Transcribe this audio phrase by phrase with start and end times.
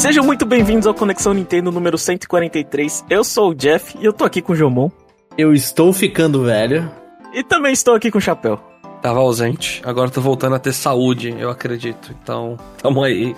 [0.00, 3.04] Sejam muito bem-vindos ao Conexão Nintendo número 143.
[3.10, 4.90] Eu sou o Jeff e eu tô aqui com o Jomon.
[5.36, 6.90] Eu estou ficando velho.
[7.34, 8.58] E também estou aqui com o Chapéu.
[9.02, 12.16] Tava ausente, agora tô voltando a ter saúde, eu acredito.
[12.22, 13.36] Então, tamo aí.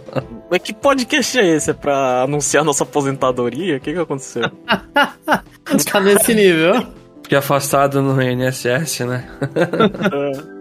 [0.50, 1.70] Mas que podcast é esse?
[1.70, 3.78] É pra anunciar nossa aposentadoria?
[3.78, 4.50] O que que aconteceu?
[4.68, 6.88] tá nesse nível.
[7.22, 9.26] Fiquei afastado no INSS, né?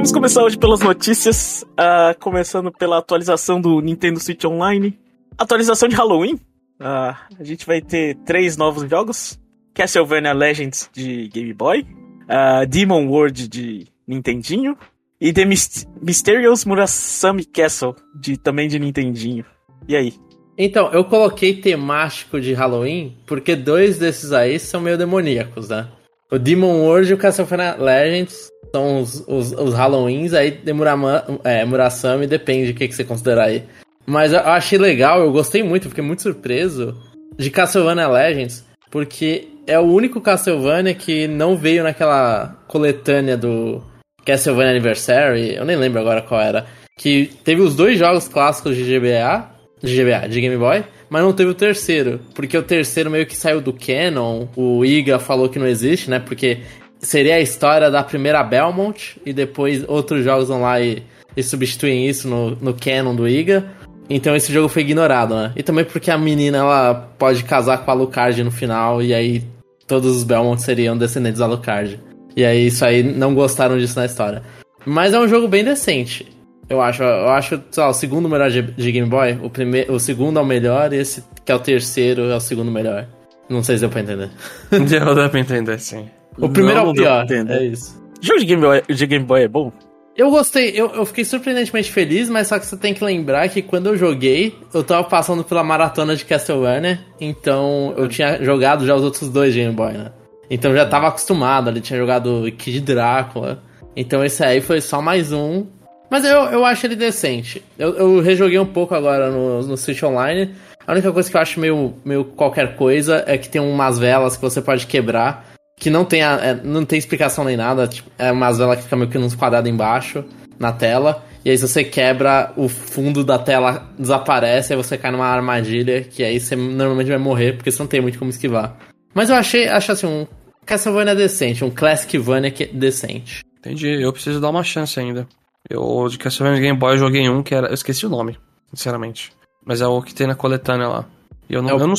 [0.00, 4.98] Vamos começar hoje pelas notícias, uh, começando pela atualização do Nintendo Switch Online.
[5.36, 6.36] Atualização de Halloween.
[6.80, 9.38] Uh, a gente vai ter três novos jogos:
[9.74, 14.74] Castlevania Legends de Game Boy, uh, Demon World de Nintendinho
[15.20, 19.44] e The Myst Mysterious Murasami Castle de também de Nintendinho.
[19.86, 20.14] E aí?
[20.56, 25.88] Então, eu coloquei temático de Halloween porque dois desses aí são meio demoníacos, né?
[26.32, 31.24] O Demon World e o Castlevania Legends são os, os, os Halloweens, aí de Murama,
[31.44, 33.64] é, Murasami depende do que, que você considerar aí.
[34.06, 36.96] Mas eu achei legal, eu gostei muito, fiquei muito surpreso
[37.36, 43.82] de Castlevania Legends, porque é o único Castlevania que não veio naquela coletânea do
[44.24, 46.66] Castlevania Anniversary, eu nem lembro agora qual era,
[46.98, 49.48] que teve os dois jogos clássicos de GBA,
[49.82, 53.36] de GBA, de Game Boy, mas não teve o terceiro, porque o terceiro meio que
[53.36, 56.58] saiu do canon, o Iga falou que não existe, né, porque
[57.00, 61.02] seria a história da primeira Belmont e depois outros jogos vão lá e,
[61.36, 63.64] e substituem isso no, no canon do Iga.
[64.08, 65.52] Então esse jogo foi ignorado, né?
[65.56, 69.44] E também porque a menina ela pode casar com a Alucard no final e aí
[69.86, 71.98] todos os Belmont seriam descendentes da Alucard.
[72.36, 74.42] E aí isso aí não gostaram disso na história.
[74.84, 76.26] Mas é um jogo bem decente.
[76.68, 79.92] Eu acho, eu acho, sei lá, o segundo melhor de, de Game Boy, o, primeiro,
[79.92, 83.06] o segundo é o melhor e esse que é o terceiro é o segundo melhor.
[83.48, 84.30] Não sei se deu pra entender.
[84.88, 86.08] Deu, dá pra entender, sim.
[86.40, 87.26] O primeiro não, é o pior.
[87.30, 88.00] É isso.
[88.20, 89.72] Jogo de Game Boy, de Game Boy é bom?
[90.16, 93.62] Eu gostei, eu, eu fiquei surpreendentemente feliz, mas só que você tem que lembrar que
[93.62, 98.94] quando eu joguei, eu tava passando pela maratona de Castlevania, então eu tinha jogado já
[98.94, 100.12] os outros dois Game Boy, né?
[100.50, 103.62] Então já tava acostumado, ali tinha jogado Kid Drácula.
[103.96, 105.64] Então esse aí foi só mais um.
[106.10, 107.62] Mas eu, eu acho ele decente.
[107.78, 110.50] Eu, eu rejoguei um pouco agora no, no Switch Online.
[110.84, 114.36] A única coisa que eu acho meio, meio qualquer coisa é que tem umas velas
[114.36, 115.49] que você pode quebrar
[115.80, 117.88] que não tem, a, é, não tem explicação nem nada.
[117.88, 120.22] Tipo, é umas velas que ficam meio que nos quadrados embaixo,
[120.58, 121.24] na tela.
[121.42, 126.02] E aí, se você quebra, o fundo da tela desaparece, aí você cai numa armadilha,
[126.02, 128.76] que aí você normalmente vai morrer, porque você não tem muito como esquivar.
[129.14, 130.26] Mas eu achei, acho assim, um
[130.66, 133.42] Castlevania decente, um Classicvania decente.
[133.58, 135.26] Entendi, eu preciso dar uma chance ainda.
[135.68, 137.68] Eu, de Castlevania Game Boy, eu joguei um que era.
[137.68, 138.36] Eu esqueci o nome,
[138.68, 139.32] sinceramente.
[139.64, 141.06] Mas é o que tem na coletânea lá.
[141.48, 141.78] E eu não, é o...
[141.78, 141.94] eu não,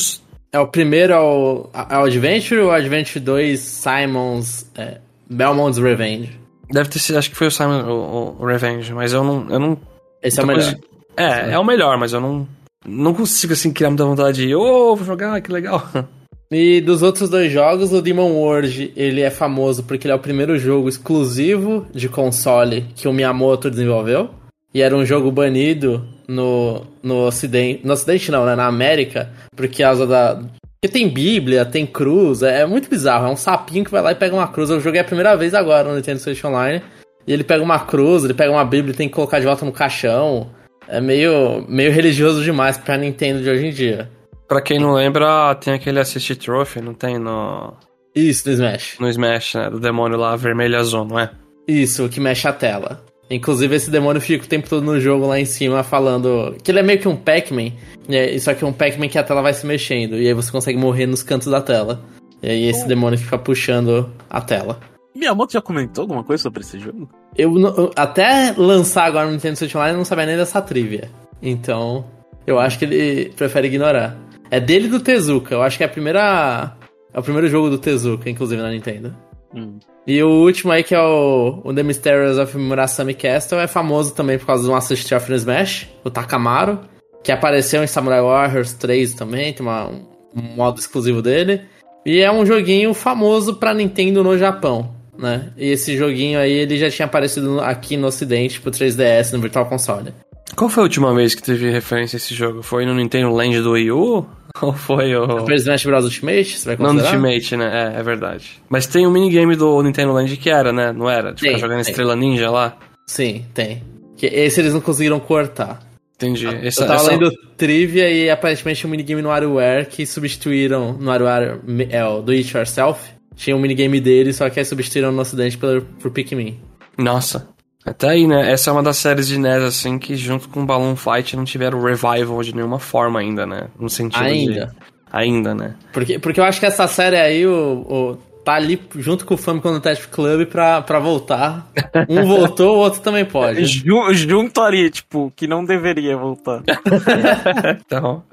[0.51, 4.97] é o primeiro é o, é o Adventure ou o Adventure 2 Simon's é,
[5.29, 6.39] Belmont's Revenge?
[6.72, 9.50] Deve ter sido, acho que foi o Simon o, o Revenge, mas eu não.
[9.50, 9.78] Eu não
[10.22, 10.63] Esse é o melhor.
[10.63, 10.79] Coisa...
[11.17, 12.47] É, é o melhor, mas eu não.
[12.85, 15.88] Não consigo assim criar muita vontade de, ô, oh, vou jogar, que legal.
[16.53, 20.19] E dos outros dois jogos, o Demon World, ele é famoso porque ele é o
[20.19, 24.29] primeiro jogo exclusivo de console que o Miyamoto desenvolveu.
[24.74, 27.86] E era um jogo banido no, no Ocidente.
[27.86, 28.56] No Ocidente não, né?
[28.56, 30.42] Na América, por causa da.
[30.82, 33.28] Porque tem Bíblia, tem cruz, é, é, muito bizarro.
[33.28, 34.70] É um sapinho que vai lá e pega uma cruz.
[34.70, 36.82] Eu joguei a primeira vez agora no Nintendo Switch Online.
[37.28, 39.64] E ele pega uma cruz, ele pega uma Bíblia e tem que colocar de volta
[39.64, 40.50] no caixão.
[40.88, 44.09] É meio, meio religioso demais pra Nintendo de hoje em dia.
[44.48, 47.74] Pra quem não lembra, tem aquele Assist Trophy, não tem no.
[48.16, 48.98] Isso, no Smash.
[49.00, 49.70] No Smash, né?
[49.70, 51.30] Do demônio lá, vermelho e azul, não é?
[51.68, 53.02] Isso, que mexe a tela.
[53.31, 56.53] Inclusive, esse demônio fica o tempo todo no jogo lá em cima falando.
[56.61, 57.72] Que ele é meio que um Pac-Man.
[58.08, 58.38] Né?
[58.40, 60.17] Só que é um Pac-Man que a tela vai se mexendo.
[60.17, 62.03] E aí você consegue morrer nos cantos da tela.
[62.44, 62.88] E aí esse oh.
[62.88, 64.79] demônio fica puxando a tela.
[65.16, 67.09] Miyamoto já comentou alguma coisa sobre esse jogo?
[67.38, 71.09] Eu, eu até lançar agora no Nintendo Switch Online eu não sabia nem dessa trivia.
[71.41, 72.05] Então,
[72.46, 74.17] eu acho que ele prefere ignorar.
[74.50, 75.55] É dele do Tezuka.
[75.55, 76.76] Eu acho que é a primeira.
[77.14, 79.16] É o primeiro jogo do Tezuka, inclusive, na Nintendo.
[79.56, 79.80] Hum.
[80.06, 84.14] E o último aí, que é o, o The Mysterious of Murasami Castle, é famoso
[84.14, 86.80] também por causa do Master Chief no Smash, o Takamaru,
[87.24, 91.62] que apareceu em Samurai Warriors 3 também, tem uma, um modo exclusivo dele.
[92.03, 95.52] E é um joguinho famoso pra Nintendo no Japão, né?
[95.56, 99.68] E esse joguinho aí, ele já tinha aparecido aqui no ocidente pro 3DS, no Virtual
[99.68, 100.12] Console.
[100.56, 102.62] Qual foi a última vez que teve referência a esse jogo?
[102.62, 104.26] Foi no Nintendo Land do Wii U?
[104.61, 105.40] Qual foi o.
[105.40, 106.03] Super Smash Bros.
[106.05, 106.58] Ultimate?
[106.59, 107.16] Você vai Não do considerar?
[107.25, 107.93] Ultimate, né?
[107.96, 108.61] É, é verdade.
[108.69, 110.91] Mas tem um minigame do Nintendo Land que era, né?
[110.93, 111.34] Não era?
[111.34, 111.90] De ficar jogando tem.
[111.90, 112.78] Estrela Ninja lá.
[113.08, 113.81] Sim, tem.
[114.16, 115.81] Que esse eles não conseguiram cortar.
[116.16, 116.46] Entendi.
[116.46, 121.07] Essa, eu tava essa- lendo trivia e aparentemente um minigame no WarioWare que substituíram no
[121.09, 121.59] WarioWare
[121.90, 123.09] é, o Do It Yourself.
[123.35, 126.59] Tinha um minigame dele, só que aí substituíram no ocidente por, por Pikmin.
[126.96, 127.47] Nossa.
[127.85, 128.51] Até aí, né?
[128.51, 131.81] Essa é uma das séries de NES, assim, que junto com Balloon Fight não tiveram
[131.81, 133.67] revival de nenhuma forma ainda, né?
[133.79, 134.67] No sentido Ainda.
[134.67, 134.91] de...
[135.11, 135.75] Ainda, né?
[135.91, 137.51] Porque, porque eu acho que essa série aí o,
[137.89, 141.67] o- tá ali junto com o Famicom Detective Club pra, pra voltar.
[142.07, 143.66] Um voltou, o outro também pode.
[143.66, 146.61] Ju- junto ali, tipo, que não deveria voltar.
[147.85, 148.23] Então...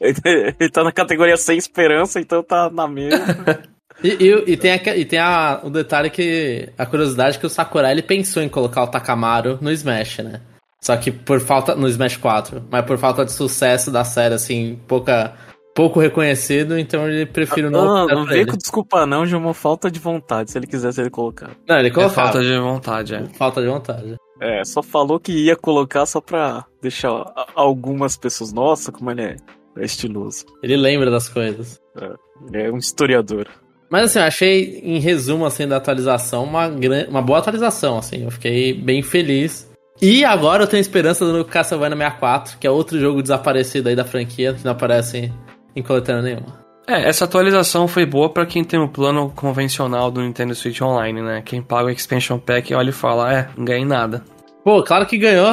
[0.00, 3.18] Ele tá na categoria sem esperança, então tá na mesma.
[4.02, 6.68] E, e- e tem, a, e tem a- o detalhe que.
[6.78, 10.40] A curiosidade que o Sakurai ele pensou em colocar o Takamaru no Smash, né?
[10.80, 11.74] Só que por falta.
[11.74, 12.62] No Smash 4.
[12.70, 15.34] Mas por falta de sucesso da série, assim, pouca.
[15.74, 17.84] Pouco reconhecido, então ele prefere não.
[17.84, 20.50] Não, optar não por vem com desculpa não, de uma falta de vontade.
[20.50, 21.50] Se ele quisesse, ele colocar.
[21.68, 22.14] Não, ele É colocava.
[22.32, 23.24] falta de vontade, é.
[23.34, 24.16] Falta de vontade.
[24.40, 27.10] É, só falou que ia colocar só pra deixar
[27.54, 28.52] algumas pessoas.
[28.52, 29.36] Nossa, como ele é,
[29.76, 30.44] é estiloso.
[30.64, 31.80] Ele lembra das coisas.
[32.52, 33.46] Ele é um historiador.
[33.90, 37.06] Mas assim, eu achei, em resumo, assim, da atualização, uma, gran...
[37.08, 38.24] uma boa atualização, assim.
[38.24, 39.68] Eu fiquei bem feliz.
[40.00, 44.04] E agora eu tenho esperança no Castlevania 64, que é outro jogo desaparecido aí da
[44.04, 45.32] franquia, que não aparece
[45.74, 46.68] em coletânea nenhuma.
[46.86, 51.20] É, essa atualização foi boa pra quem tem o plano convencional do Nintendo Switch Online,
[51.20, 51.42] né?
[51.44, 54.22] Quem paga o Expansion Pack olha e fala, é, não ganhei nada.
[54.64, 55.50] Pô, claro que ganhou.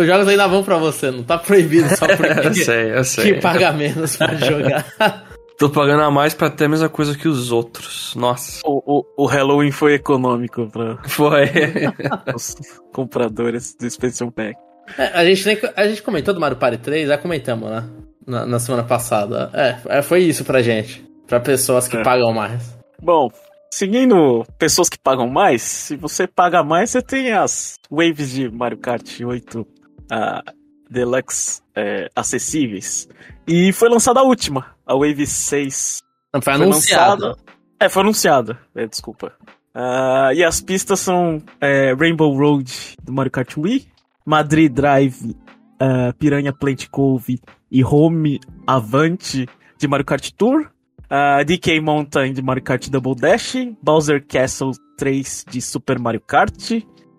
[0.00, 3.34] Os jogos ainda vão pra você, não tá proibido só eu porque sei, eu sei.
[3.34, 4.86] que paga menos pra jogar.
[5.58, 8.14] Tô pagando a mais pra ter a mesma coisa que os outros.
[8.14, 8.60] Nossa.
[8.64, 11.46] O, o, o Halloween foi econômico pra Foi.
[12.34, 12.54] os
[12.92, 14.54] compradores do Expansion Pack.
[14.96, 17.84] É, a, gente nem, a gente comentou do Mario Party 3, já comentamos, né?
[18.24, 19.50] Na, na semana passada.
[19.52, 21.04] É, é, foi isso pra gente.
[21.26, 22.02] Pra pessoas que É.
[22.04, 22.78] pagam mais.
[23.02, 23.28] Bom,
[23.70, 28.78] seguindo pessoas que pagam mais, se você paga mais, você tem as waves de Mario
[28.78, 29.66] Kart 8
[30.10, 30.42] ah,
[30.90, 33.08] Deluxe é, acessíveis.
[33.46, 36.00] E foi lançada a última, a Wave 6.
[36.34, 37.36] Não, foi lançada-
[37.80, 39.32] É, foi anunciada, é, desculpa.
[39.74, 42.72] Ah, e as pistas são é, Rainbow Road
[43.04, 43.86] do Mario Kart Wii,
[44.26, 45.36] Madrid Drive,
[45.78, 47.38] ah, Piranha Plant Cove
[47.70, 49.46] e Home Avante
[49.78, 50.68] de Mario Kart Tour,
[51.08, 56.72] ah, DK Mountain de Mario Kart Double Dash, Bowser Castle 3 de Super Mario Kart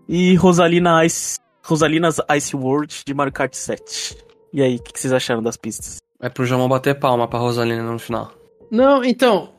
[0.10, 4.18] e Rosalina Ice, Rosalina's Ice World de Mario Kart 7.
[4.52, 6.00] E aí, o que, que vocês acharam das pistas?
[6.22, 8.32] É pro Jamon bater palma pra Rosalina no final.
[8.70, 9.50] Não, então.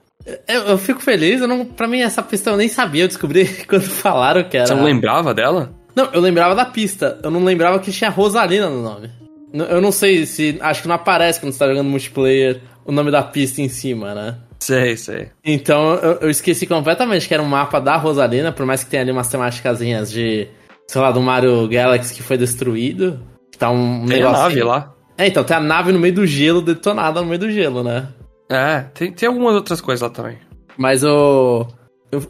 [0.47, 3.47] Eu, eu fico feliz, eu não, pra mim essa pista eu nem sabia, eu descobri
[3.67, 4.67] quando falaram que era.
[4.67, 5.73] Você não lembrava dela?
[5.97, 9.11] Não, eu lembrava da pista, eu não lembrava que tinha Rosalina no nome.
[9.53, 10.59] Eu não sei se.
[10.61, 14.15] Acho que não aparece quando você tá jogando multiplayer o nome da pista em cima,
[14.15, 14.37] né?
[14.61, 15.31] Sei, sei.
[15.45, 19.03] Então eu, eu esqueci completamente que era um mapa da Rosalina, por mais que tenha
[19.03, 20.47] ali umas temáticazinhas de,
[20.87, 23.19] sei lá, do Mario Galaxy que foi destruído.
[23.59, 24.43] Tá um Tem a negocinho.
[24.43, 24.95] nave lá.
[25.23, 28.09] É, então tem a nave no meio do gelo, detonada no meio do gelo, né?
[28.49, 30.39] É, tem, tem algumas outras coisas lá também.
[30.77, 31.67] Mas o,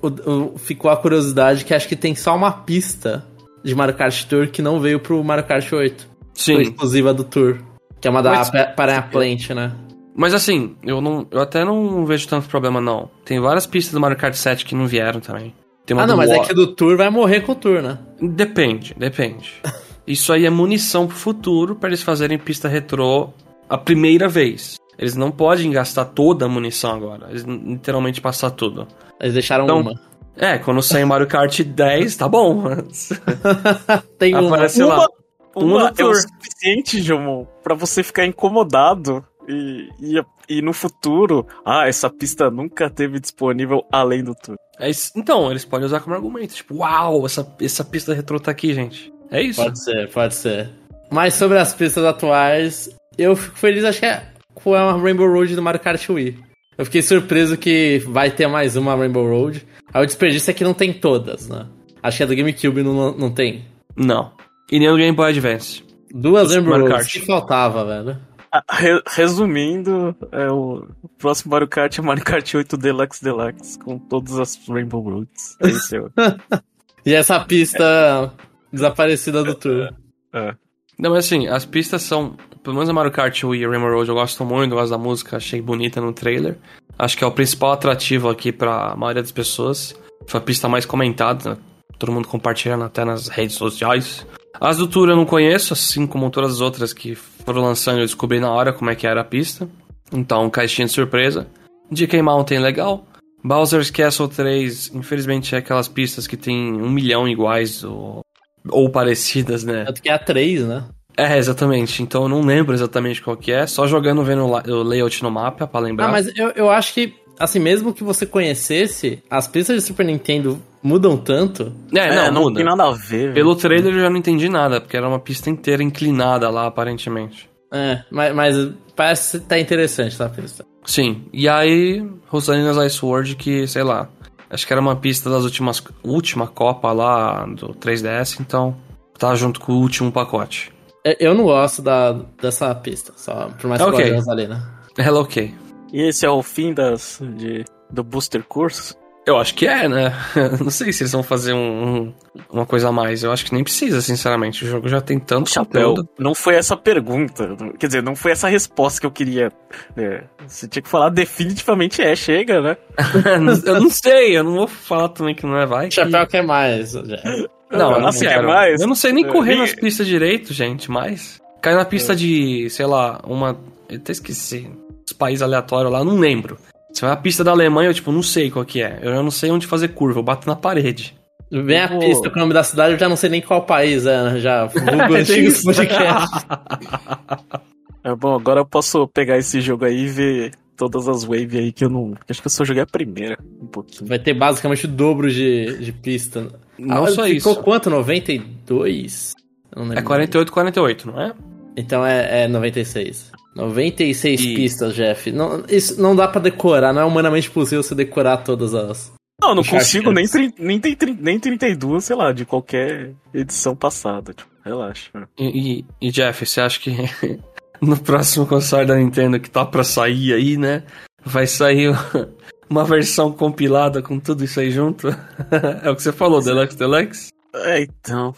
[0.03, 3.25] o- ficou a curiosidade que acho que tem só uma pista
[3.63, 6.03] de Mario Kart Tour que não veio pro Mario Kart 8.
[6.35, 6.61] Foi Sim.
[6.63, 7.59] exclusiva do Tour.
[8.01, 9.73] Que é uma da Mas- Pa- Piranha Plant, né?
[10.17, 13.09] Mas assim, eu, não, eu até não vejo tanto problema, não.
[13.25, 15.55] Tem várias pistas do Mario Kart 7 que não vieram também.
[15.97, 17.99] Ah, não, mas é War- que do Tour vai morrer com o Tour, né?
[18.21, 19.55] Depende, depende.
[20.07, 23.31] Isso aí é munição pro futuro pra eles fazerem pista retrô
[23.69, 24.77] a primeira vez.
[24.99, 27.29] Eles não podem gastar toda a munição agora.
[27.31, 28.87] Eles literalmente passar tudo.
[29.21, 29.95] Eles deixaram Então, uma.
[30.37, 32.65] É, quando sair Mario Kart 10, tá bom.
[34.19, 34.49] Tem uma.
[34.49, 34.97] Aparece lá.
[34.97, 35.09] Uma,
[35.57, 40.23] Uma uma no é o suficiente, Jomon, pra você ficar incomodado e, e,
[40.59, 44.57] e no futuro, ah, essa pista nunca teve disponível além do tour.
[44.79, 46.55] É isso- então, eles podem usar como argumento.
[46.55, 49.13] Tipo, uau, essa, essa pista retrô tá aqui, gente.
[49.31, 49.63] É isso.
[49.63, 50.71] Pode ser, pode ser.
[51.11, 54.23] Mas sobre as pistas atuais, eu fico feliz, acho que é
[54.55, 56.39] com a Rainbow Road do Mario Kart Wii.
[56.79, 59.67] Eu fiquei surpreso que vai ter mais uma Rainbow Road.
[59.93, 61.67] Aí o desperdício é que não tem todas, né?
[62.03, 63.65] Acho que a do GameCube não, não tem.
[63.97, 64.33] Não.
[64.71, 65.83] E nem no Game Boy Advance.
[66.13, 67.21] Duas Os Rainbow Mario Roads, Kart.
[67.21, 68.19] que faltava, velho.
[68.53, 73.79] Ah, re- resumindo, é o, o próximo Mario Kart é Mario Kart 8 Deluxe Deluxe,
[73.79, 75.57] com todas as Rainbow Roads.
[75.61, 76.11] Esse é o-
[77.07, 78.33] E essa pista
[78.73, 79.93] desaparecida do Tour.
[80.33, 80.55] é.
[80.99, 82.37] Não, mas assim, as pistas são.
[82.63, 84.91] Pelo menos a Mario Kart Wii e a Rainbow Road eu gosto muito, eu gosto
[84.91, 86.59] da música, achei bonita no trailer.
[86.99, 89.97] Acho que é o principal atrativo aqui pra maioria das pessoas.
[90.27, 91.57] Foi a pista mais comentada, né?
[91.99, 94.27] todo mundo compartilhando até nas redes sociais.
[94.61, 98.05] As do Tour eu não conheço, assim como todas as outras que foram lançando, eu
[98.05, 99.69] descobri na hora como é que era a pista.
[100.13, 101.47] Então, caixinha de surpresa.
[101.91, 103.07] DK Mountain legal.
[103.43, 108.23] Bowser's Castle 3, infelizmente, é aquelas pistas que tem um milhão iguais ou,
[108.69, 109.85] ou parecidas, né?
[109.85, 110.85] Tanto que é a 3, né?
[111.17, 112.03] É, exatamente.
[112.03, 113.67] Então eu não lembro exatamente qual que é.
[113.67, 116.07] Só jogando vendo o la- o layout no mapa pra lembrar.
[116.07, 120.07] Ah, mas eu, eu acho que, assim, mesmo que você conhecesse, as pistas de Super
[120.07, 121.73] Nintendo mudam tanto.
[121.95, 122.57] É, não, não muda.
[122.57, 123.35] tem nada a ver.
[123.35, 127.51] Pelo trailer eu já não entendi nada, porque era uma pista inteira inclinada lá, aparentemente.
[127.73, 130.65] É, mas, mas parece que tá interessante tá, a pista.
[130.87, 134.09] Sim, e aí Rosalinas Ice World, que, sei lá,
[134.51, 138.77] acho que era uma pista das últimas última Copa lá do 3DS, então
[139.19, 140.73] tá junto com o último pacote.
[141.05, 144.01] É, Eu não gosto da, dessa pista, só por mais que Ok.
[144.01, 144.81] eu goste da Rosalina.
[144.99, 145.55] Ela ok.
[145.93, 148.95] E esse é o fim das, de, do Booster Curso?
[149.27, 150.13] Eu acho que é, né?
[150.61, 151.59] não sei se eles vão fazer um,
[152.07, 152.15] um-
[152.51, 153.23] uma coisa a mais.
[153.23, 154.65] Eu acho que nem precisa, sinceramente.
[154.65, 156.09] O jogo já tem tanto Chapéu, conteúdo.
[156.19, 157.55] não foi essa pergunta.
[157.79, 159.53] Quer dizer, não foi essa resposta que eu queria.
[159.97, 162.77] É, você tinha que falar definitivamente é, chega, né?
[163.67, 165.89] eu não sei, eu não vou falar também que não é, vai.
[165.89, 166.93] que- Chapéu quer mais.
[166.93, 167.23] já.
[167.71, 168.49] Não, eu não assim, é quero.
[168.49, 168.81] mais.
[168.81, 171.39] Eu não sei nem É, correr nas pistas direito, gente, mas.
[171.63, 173.57] Cai na pista de, sei lá, uma.
[173.89, 174.69] Eu até esqueci.
[175.07, 176.57] Os países aleatórios lá, eu não lembro.
[176.93, 178.99] Você vai na pista da Alemanha, eu, tipo, não sei qual que é.
[179.03, 181.15] Eu já não sei onde fazer curva, eu bato na parede.
[181.53, 181.99] Vem a Pô.
[181.99, 184.41] pista com o nome da cidade, eu já não sei nem qual país é, né?
[184.41, 185.65] Já Google Tem antigos isso.
[185.65, 186.47] podcast.
[188.03, 191.71] É bom, agora eu posso pegar esse jogo aí e ver todas as waves aí
[191.71, 192.15] que eu não.
[192.27, 194.07] Acho que eu só joguei a primeira, um pouquinho.
[194.09, 196.49] Vai ter basicamente o dobro de, de pista.
[196.79, 197.57] Não Ah, só ficou isso.
[197.63, 197.91] quanto?
[197.91, 199.35] 92?
[199.77, 200.05] Eu não É lembro.
[200.05, 201.35] 48, 48, não é?
[201.77, 203.30] Então é, é 96.
[203.55, 205.31] 96 E- pistas, Jeff.
[205.33, 209.13] Não, isso não dá pra decorar, não é humanamente possível você decorar todas as.
[209.41, 213.13] Não, eu não consigo nem, tri- nem, tem tri- nem 32, sei lá, de qualquer
[213.33, 214.35] edição passada.
[214.35, 215.11] Tipo, relaxa.
[215.39, 216.91] E, e- e, Jeff, você acha que
[217.81, 220.83] no próximo console da Nintendo que tá pra sair aí, né?
[221.25, 221.91] Vai sair
[222.69, 225.09] uma versão compilada com tudo isso aí junto?
[225.83, 227.29] é o que você falou, Deluxe Deluxe?
[227.55, 228.33] É, então.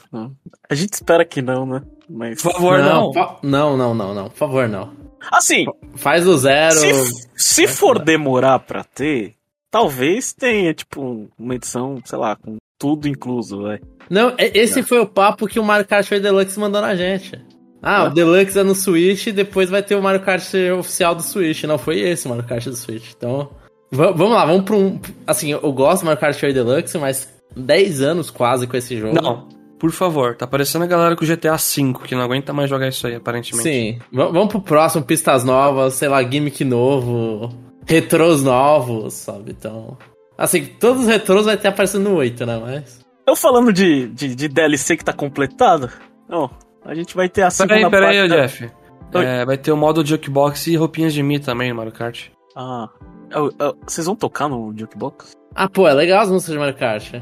[0.71, 1.83] A gente espera que não, né?
[2.09, 2.41] Mas.
[2.41, 3.11] Por favor, não.
[3.43, 4.25] não, não, não, não.
[4.31, 5.02] Por favor, não.
[5.31, 6.75] Assim, Faz do zero.
[6.75, 9.35] se, se for demorar pra ter,
[9.71, 13.81] talvez tenha, tipo, uma edição, sei lá, com tudo incluso, vai.
[14.11, 17.41] Não, e- esse foi o papo que o Mario Kart 8 Deluxe mandou na gente.
[17.83, 18.09] Ah, É.
[18.09, 20.43] o Deluxe é no Switch e depois vai ter o Mario Kart
[20.79, 21.65] oficial do Switch.
[21.65, 23.11] Não foi esse o Mario Kart do Switch.
[23.17, 23.51] Então,
[23.91, 25.01] va- vamos lá, vamos pra um.
[25.27, 29.21] Assim, eu gosto do Mario Kart 8 Deluxe, mas 10 anos quase com esse jogo.
[29.21, 29.49] Não,
[29.83, 33.05] por favor, tá parecendo a galera com GTA V, que não aguenta mais jogar isso
[33.05, 33.65] aí, aparentemente.
[33.69, 33.99] Sim.
[34.13, 37.53] Va- vamos pro próximo, pistas novas, sei lá, gimmick novo,
[37.85, 39.51] retrôs novos, sabe?
[39.51, 39.99] Então.
[40.39, 42.61] Assim, todos os retrôs vai ter aparecendo no 8, né?
[42.65, 43.01] Mas.
[43.27, 45.91] Eu falando de, de, de DLC que tá completado,
[46.31, 46.49] ó,
[46.85, 48.71] a gente vai ter a segunda Peraí, peraí, parte- Jeff.
[49.15, 52.29] É, vai ter o modo Jukebox e roupinhas de Mi também no Mario Kart.
[52.57, 52.89] Ah,
[53.33, 55.33] eu- eu- vocês vão tocar no Jukebox?
[55.57, 57.15] Ah, pô, é legal as músicas de Mario Kart.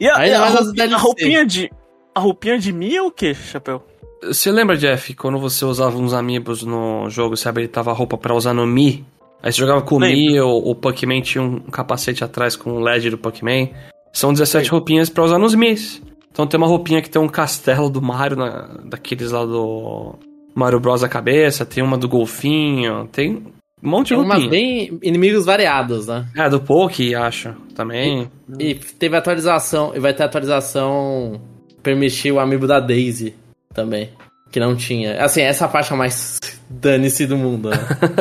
[0.00, 0.94] E a, Ainda e a mais as roupinha, DLC.
[0.94, 1.70] a roupinha de.
[2.14, 3.82] A roupinha de mim é o quê, Chapéu?
[4.22, 8.34] Você lembra, Jeff, quando você usava uns amiibos no jogo, você habilitava a roupa pra
[8.34, 9.04] usar no Mi?
[9.42, 12.78] Aí você jogava com o Mi, ou o Pac-Man tinha um capacete atrás com o
[12.80, 13.68] LED do Pac-Man.
[14.12, 14.70] São 17 Sim.
[14.70, 16.00] roupinhas pra usar nos Mis.
[16.30, 20.14] Então tem uma roupinha que tem um castelo do Mario, na- daqueles lá do
[20.54, 21.02] Mario Bros.
[21.02, 23.42] na cabeça, tem uma do Golfinho, tem
[23.82, 24.50] um monte de Tem umas roupinha.
[24.50, 26.26] bem inimigos variados, né?
[26.36, 28.30] É, do Poke, acho, também.
[28.60, 31.40] E teve atualização, e vai ter atualização
[31.82, 33.34] permitir o amiibo da Daisy
[33.74, 34.10] também,
[34.50, 35.22] que não tinha.
[35.24, 37.76] Assim, essa é a parte mais dane-se do mundo, né?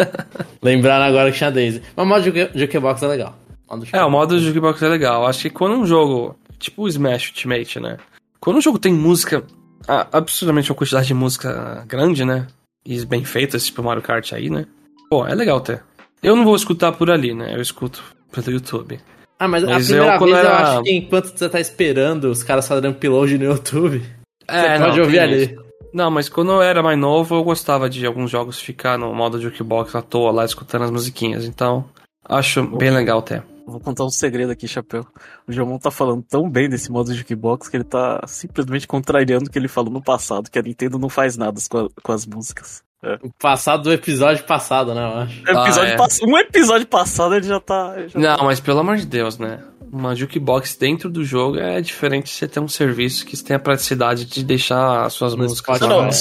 [0.61, 1.81] Lembrando agora que tinha Daisy.
[1.95, 3.35] Mas o modo Juke- Jukebox é legal.
[3.69, 5.25] Modo É, o modo de Jukebox é legal.
[5.25, 7.97] Acho que quando um jogo, tipo o Smash Ultimate, né?
[8.39, 9.43] Quando um jogo tem música,
[10.11, 12.47] absurdamente uma quantidade de música grande, né?
[12.85, 14.65] E bem feitas, tipo o Mario Kart aí, né?
[15.09, 15.83] Pô, é legal ter.
[16.23, 17.55] Eu não vou escutar por ali, né?
[17.55, 18.99] Eu escuto pelo YouTube.
[19.43, 22.25] Ah, mas, Mas a primeira eu, vez eu era- acho que enquanto você tá esperando
[22.25, 24.03] os caras fazerem upload no YouTube,
[24.47, 25.43] É, você pode não, ouvir ali.
[25.45, 25.63] isso.
[25.93, 29.41] Não, mas quando eu era mais novo, eu gostava de alguns jogos ficar no modo
[29.41, 31.45] Jukebox à toa lá, escutando as musiquinhas.
[31.45, 31.85] Então,
[32.23, 33.43] acho bem legal ter.
[33.65, 35.05] Vou contar um segredo aqui, Chapéu.
[35.47, 39.45] O Jomon tá falando tão bem desse modo de Jukebox que ele tá simplesmente contrariando
[39.47, 42.11] o que ele falou no passado, que a Nintendo não faz nada com, a- com
[42.11, 42.81] as músicas.
[43.03, 43.15] É.
[43.23, 45.39] O passado do episódio passado, né, eu acho.
[45.41, 45.97] Um episódio é.
[45.97, 47.95] pass- Um episódio passado ele já tá.
[48.07, 49.59] já Não, tá- mas pelo amor de Deus, né?
[49.91, 53.59] Uma jukebox dentro do jogo é diferente de você ter um serviço que tem a
[53.59, 55.79] praticidade de deixar as suas músicas.
[55.81, 55.95] Não, lá.
[56.03, 56.11] não, é.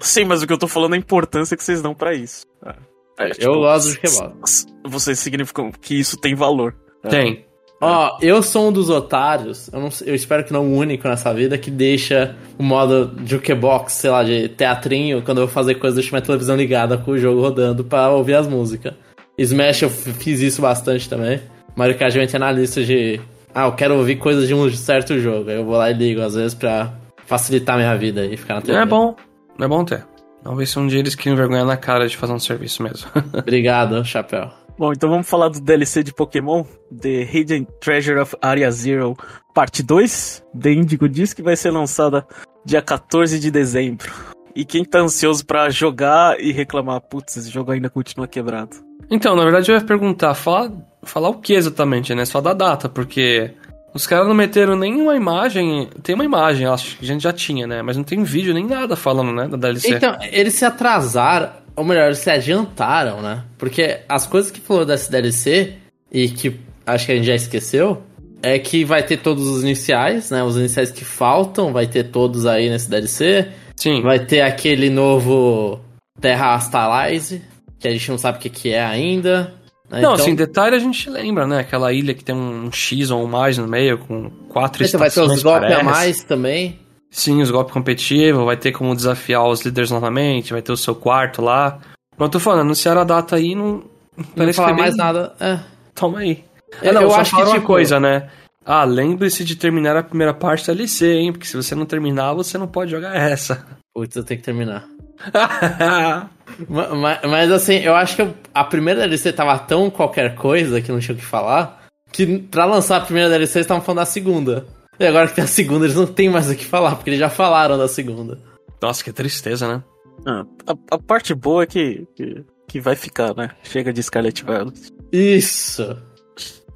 [0.00, 2.44] Sim, mas o que eu tô falando é a importância que vocês dão pra isso.
[2.64, 2.74] É.
[3.18, 4.66] É, Eu gosto do Jukebox.
[4.86, 6.74] Vocês significam que isso tem valor.
[7.08, 7.44] Tem.
[7.80, 11.32] Ó, eu sou um dos otários, eu, não, eu espero que não o único nessa
[11.32, 15.96] vida, que deixa o modo jukebox, sei lá, de teatrinho, quando eu vou fazer coisa,
[15.96, 18.92] deixo minha televisão ligada com o jogo rodando pra ouvir as músicas.
[19.38, 21.40] Smash eu fiz isso bastante também.
[21.74, 23.18] Mario Kart eu na lista de.
[23.54, 25.48] Ah, eu quero ouvir coisas de um certo jogo.
[25.48, 26.92] Aí eu vou lá e ligo, às vezes, pra
[27.24, 28.78] facilitar a minha vida e ficar na TV.
[28.78, 29.16] É bom,
[29.58, 30.04] é bom ter.
[30.42, 33.08] Vamos ver se um dia eles criam vergonha na cara de fazer um serviço mesmo.
[33.32, 34.50] Obrigado, chapéu.
[34.80, 39.14] Bom, então vamos falar do DLC de Pokémon, The Hidden Treasure of Area Zero,
[39.52, 40.42] parte 2.
[40.58, 42.26] The Indigo diz que vai ser lançada
[42.64, 44.10] dia 14 de dezembro.
[44.56, 48.70] E quem tá ansioso para jogar e reclamar, putz, esse jogo ainda continua quebrado.
[49.10, 50.72] Então, na verdade eu ia perguntar, falar,
[51.02, 52.24] falar o que exatamente, né?
[52.24, 53.54] Só da data, porque
[53.92, 55.90] os caras não meteram nenhuma imagem.
[56.02, 57.82] Tem uma imagem, acho que a gente já tinha, né?
[57.82, 59.46] Mas não tem vídeo nem nada falando, né?
[59.46, 59.94] Da DLC.
[59.94, 63.42] Então, eles se atrasaram ou melhor, eles se adiantaram, né?
[63.56, 65.76] Porque as coisas que falou dessa DLC,
[66.12, 68.02] e que acho que a gente já esqueceu,
[68.42, 70.44] é que vai ter todos os iniciais, né?
[70.44, 73.48] Os iniciais que faltam, vai ter todos aí nesse DLC.
[73.76, 74.02] Sim.
[74.02, 75.80] Vai ter aquele novo
[76.20, 77.40] Terra Astalize,
[77.78, 79.54] que a gente não sabe o que, que é ainda.
[79.88, 80.02] Né?
[80.02, 80.14] Não, então...
[80.16, 81.60] assim, detalhe a gente lembra, né?
[81.60, 85.14] Aquela ilha que tem um X ou um mais no meio, com quatro então, estações.
[85.14, 86.78] Vai ter os golpes a mais também.
[87.10, 90.94] Sim, os golpes competitivos, vai ter como desafiar os líderes novamente, vai ter o seu
[90.94, 91.80] quarto lá.
[92.16, 93.82] Mas eu tô falando, anunciaram a data aí, não.
[94.16, 95.34] Não parece falar mais nada.
[95.40, 95.58] É.
[95.94, 96.44] Toma aí.
[96.82, 97.66] É, não, eu acho que uma tipo...
[97.66, 98.28] coisa, né?
[98.64, 101.32] Ah, lembre-se de terminar a primeira parte da LC, hein?
[101.32, 103.66] Porque se você não terminar, você não pode jogar essa.
[103.92, 104.86] Putz, eu tenho que terminar.
[106.68, 111.00] mas, mas, assim, eu acho que a primeira DLC tava tão qualquer coisa que não
[111.00, 114.66] tinha o que falar, que pra lançar a primeira DLC eles estavam falando da segunda.
[115.00, 117.18] E agora que tem a segunda, eles não tem mais o que falar, porque eles
[117.18, 118.38] já falaram da segunda.
[118.82, 119.82] Nossa, que tristeza, né?
[120.26, 123.50] Ah, a, a, parte boa é que, que, que, vai ficar, né?
[123.62, 124.92] Chega de Scarlet Violet.
[125.10, 125.96] Isso!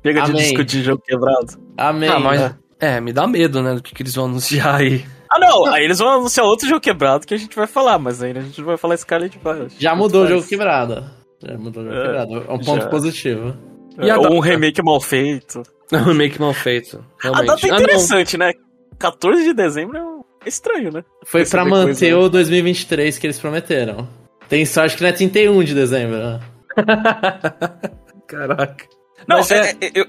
[0.03, 0.37] Chega Amém.
[0.37, 1.59] de disco de jogo quebrado.
[1.77, 2.09] Amém.
[2.09, 2.57] Ah, mas, né?
[2.81, 5.05] é, me dá medo, né, do que, que eles vão anunciar aí.
[5.31, 8.23] Ah, não, aí eles vão anunciar outro jogo quebrado que a gente vai falar, mas
[8.23, 9.75] ainda a gente não vai falar Scarlet Violet.
[9.79, 11.05] Já mudou o jogo quebrado.
[11.47, 12.35] Já mudou o jogo é, quebrado.
[12.37, 12.89] É um ponto já.
[12.89, 13.55] positivo.
[14.01, 15.63] E é, ou um remake mal feito.
[15.95, 17.05] É um remake mal feito.
[17.21, 17.51] Realmente.
[17.51, 18.53] A data é ah, interessante, ah, né?
[18.99, 21.05] 14 de dezembro é estranho, né?
[21.25, 22.19] Foi para manter coisa...
[22.19, 24.09] o 2023 que eles prometeram.
[24.49, 26.41] Tem sorte que não é 31 de dezembro, né?
[28.27, 28.87] Caraca.
[29.27, 30.07] Não, é, é, eu,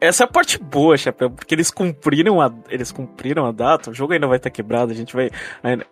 [0.00, 3.94] essa é a parte boa, Chapéu, porque eles cumpriram a, eles cumpriram a data, o
[3.94, 5.30] jogo ainda vai estar quebrado, a gente vai,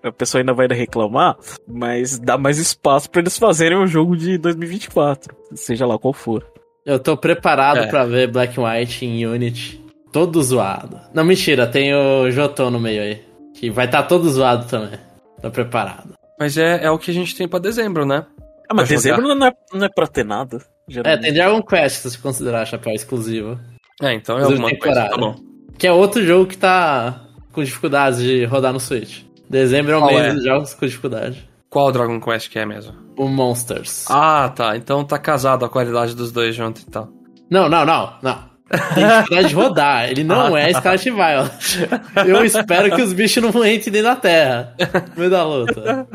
[0.02, 4.16] a pessoa ainda vai reclamar, mas dá mais espaço para eles fazerem o um jogo
[4.16, 6.46] de 2024, seja lá qual for.
[6.84, 7.86] Eu tô preparado é.
[7.86, 9.80] para ver Black and White em Unity.
[10.12, 11.00] Todo zoado.
[11.14, 13.22] Não, mentira, tem o Jotão no meio aí.
[13.54, 14.98] Que vai estar tá todo zoado também.
[15.40, 16.14] Tô preparado.
[16.38, 18.26] Mas é, é o que a gente tem pra dezembro, né?
[18.68, 20.58] Ah, mas dezembro não é, não é pra ter nada.
[20.88, 21.18] Geralmente.
[21.18, 23.58] É, tem Dragon Quest se considerar chapéu exclusivo.
[24.02, 25.08] É, então é alguma coisa.
[25.08, 25.36] Tá bom.
[25.78, 29.22] Que é outro jogo que tá com dificuldades de rodar no Switch.
[29.48, 30.34] Dezembro é o mês é?
[30.34, 31.49] de jogos com dificuldade.
[31.70, 32.92] Qual Dragon Quest que é mesmo?
[33.16, 34.04] O Monsters.
[34.10, 34.76] Ah, tá.
[34.76, 37.12] Então tá casado a qualidade dos dois juntos, então.
[37.48, 38.50] Não, não, não, não.
[39.28, 40.10] Tem de rodar.
[40.10, 40.80] Ele não ah, é tá.
[40.80, 42.28] Scarlet Violet.
[42.28, 44.74] Eu espero que os bichos não entrem dentro da terra.
[45.14, 46.08] No meio da luta.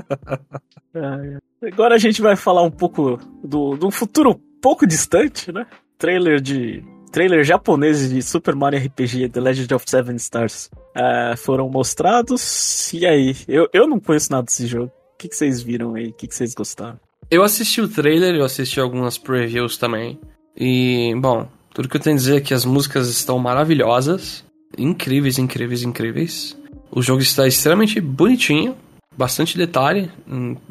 [1.62, 5.65] Agora a gente vai falar um pouco do, de um futuro pouco distante, né?
[5.98, 6.84] Trailer de.
[7.12, 12.91] Trailer japonês de Super Mario RPG The Legend of Seven Stars uh, foram mostrados.
[12.94, 13.36] E aí?
[13.48, 14.91] Eu, eu não conheço nada desse jogo.
[15.15, 16.10] O que, que vocês viram aí?
[16.10, 16.99] O que, que vocês gostaram?
[17.32, 20.19] Eu assisti o trailer, eu assisti algumas previews também.
[20.56, 24.43] E, bom, tudo que eu tenho a dizer é que as músicas estão maravilhosas.
[24.78, 26.58] Incríveis, incríveis, incríveis.
[26.91, 28.75] O jogo está extremamente bonitinho.
[29.17, 30.12] Bastante detalhe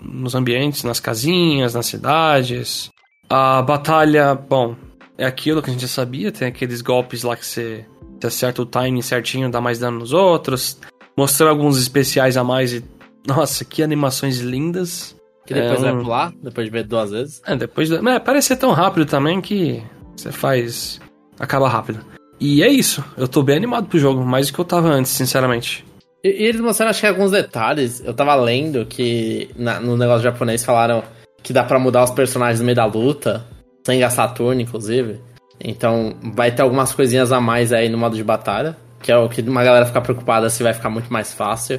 [0.01, 2.91] nos ambientes, nas casinhas, nas cidades.
[3.29, 4.77] A batalha, bom,
[5.17, 6.31] é aquilo que a gente já sabia.
[6.31, 7.87] Tem aqueles golpes lá que você,
[8.21, 10.79] você acerta o timing certinho, dá mais dano nos outros.
[11.17, 12.85] Mostrou alguns especiais a mais e
[13.27, 15.17] nossa, que animações lindas.
[15.47, 17.43] Que depois é, vai pular, depois de ver duas vezes.
[17.47, 17.91] É, depois.
[17.91, 19.83] É, parece ser tão rápido também que
[20.17, 21.01] você faz.
[21.39, 22.01] acaba rápido.
[22.41, 23.05] E é isso.
[23.17, 25.85] Eu tô bem animado pro jogo, mais do que eu tava antes, sinceramente.
[26.23, 28.03] E, e eles mostraram, acho que alguns detalhes.
[28.05, 31.03] Eu tava lendo que na, no negócio japonês falaram
[31.43, 33.45] que dá para mudar os personagens no meio da luta,
[33.85, 35.21] sem gastar turno, inclusive.
[35.61, 38.77] Então vai ter algumas coisinhas a mais aí no modo de batalha.
[39.03, 41.79] Que é o que uma galera fica preocupada se vai ficar muito mais fácil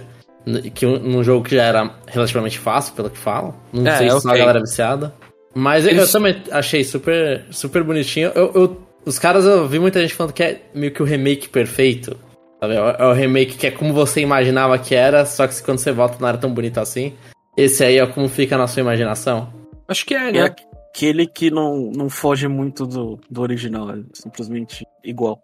[0.73, 3.53] que num jogo que já era relativamente fácil, pelo que falam.
[3.73, 4.31] Não é, sei se okay.
[4.31, 5.13] a galera é viciada.
[5.53, 6.01] Mas Eles...
[6.01, 8.31] eu também achei super, super bonitinho.
[8.35, 11.49] Eu, eu, os caras, eu vi muita gente falando que é meio que o remake
[11.49, 12.17] perfeito.
[12.59, 12.75] Sabe?
[12.75, 15.91] É, é o remake que é como você imaginava que era, só que quando você
[15.91, 17.13] volta não era tão bonito assim.
[17.57, 19.53] Esse aí é como fica na sua imaginação.
[19.87, 20.39] Acho que é, né?
[20.39, 20.55] É
[20.95, 25.41] aquele que não, não foge muito do, do original, é simplesmente igual.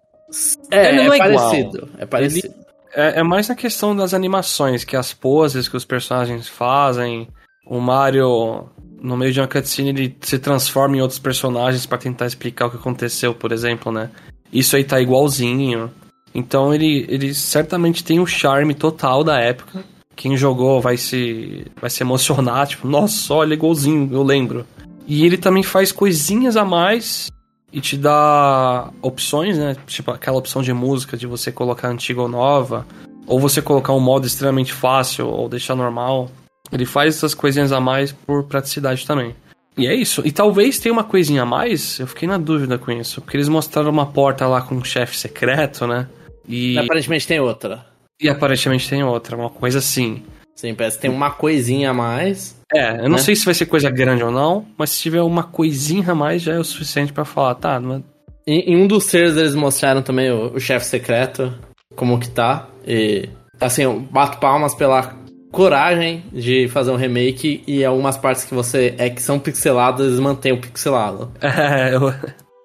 [0.71, 1.49] É, Ele é não é igual.
[1.49, 1.89] parecido.
[1.97, 2.53] É parecido.
[2.93, 7.27] É, é mais na questão das animações, que as poses que os personagens fazem.
[7.65, 8.65] O Mario,
[9.01, 12.71] no meio de uma cutscene, ele se transforma em outros personagens pra tentar explicar o
[12.71, 14.09] que aconteceu, por exemplo, né?
[14.51, 15.91] Isso aí tá igualzinho.
[16.33, 19.83] Então ele, ele certamente tem o charme total da época.
[20.15, 24.65] Quem jogou vai se, vai se emocionar, tipo, nossa, olha, igualzinho, eu lembro.
[25.07, 27.29] E ele também faz coisinhas a mais
[27.71, 29.75] e te dá opções, né?
[29.87, 32.85] Tipo aquela opção de música de você colocar antiga ou nova,
[33.25, 36.29] ou você colocar um modo extremamente fácil ou deixar normal.
[36.71, 39.35] Ele faz essas coisinhas a mais por praticidade também.
[39.77, 40.21] E é isso.
[40.25, 43.47] E talvez tenha uma coisinha a mais, eu fiquei na dúvida com isso, porque eles
[43.49, 46.07] mostraram uma porta lá com um chefe secreto, né?
[46.47, 47.85] E, Aparentemente tem outra.
[48.19, 50.23] e aparentemente tem outra, uma coisa assim.
[50.61, 52.55] Sim, parece que tem uma coisinha a mais.
[52.71, 53.17] É, eu não Né?
[53.17, 56.43] sei se vai ser coisa grande ou não, mas se tiver uma coisinha a mais
[56.43, 58.03] já é o suficiente pra falar, tá, não
[58.45, 61.51] Em, em um dos trailers eles mostraram também o, o chefe secreto,
[61.95, 62.67] como que tá.
[62.85, 63.27] E,
[63.59, 65.15] assim, eu bato palmas pela
[65.51, 70.19] coragem de fazer um remake e algumas partes que você é que são pixeladas, eles
[70.19, 71.31] mantêm o pixelado.
[71.41, 72.13] É, eu,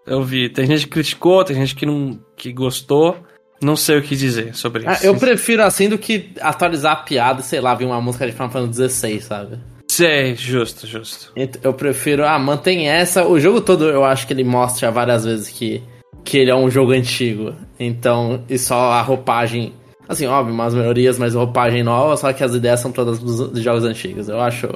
[0.07, 0.51] eu vi.
[0.51, 3.17] Tem gente que criticou, tem gente que não que gostou.
[3.61, 4.91] Não sei o que dizer sobre isso.
[4.91, 8.33] Ah, eu prefiro assim do que atualizar a piada, sei lá, vir uma música de
[8.33, 9.59] Final Fantasy XVI, sabe?
[9.89, 11.33] Sei, justo, justo.
[11.63, 13.27] Eu prefiro, ah, mantém essa.
[13.27, 15.83] O jogo todo eu acho que ele mostra várias vezes que,
[16.23, 17.55] que ele é um jogo antigo.
[17.81, 19.73] Então, e só a roupagem.
[20.09, 23.63] Assim, óbvio, umas melhorias, mas roupagem nova, só que as ideias são todas dos, dos
[23.63, 24.29] jogos antigos.
[24.29, 24.69] Eu acho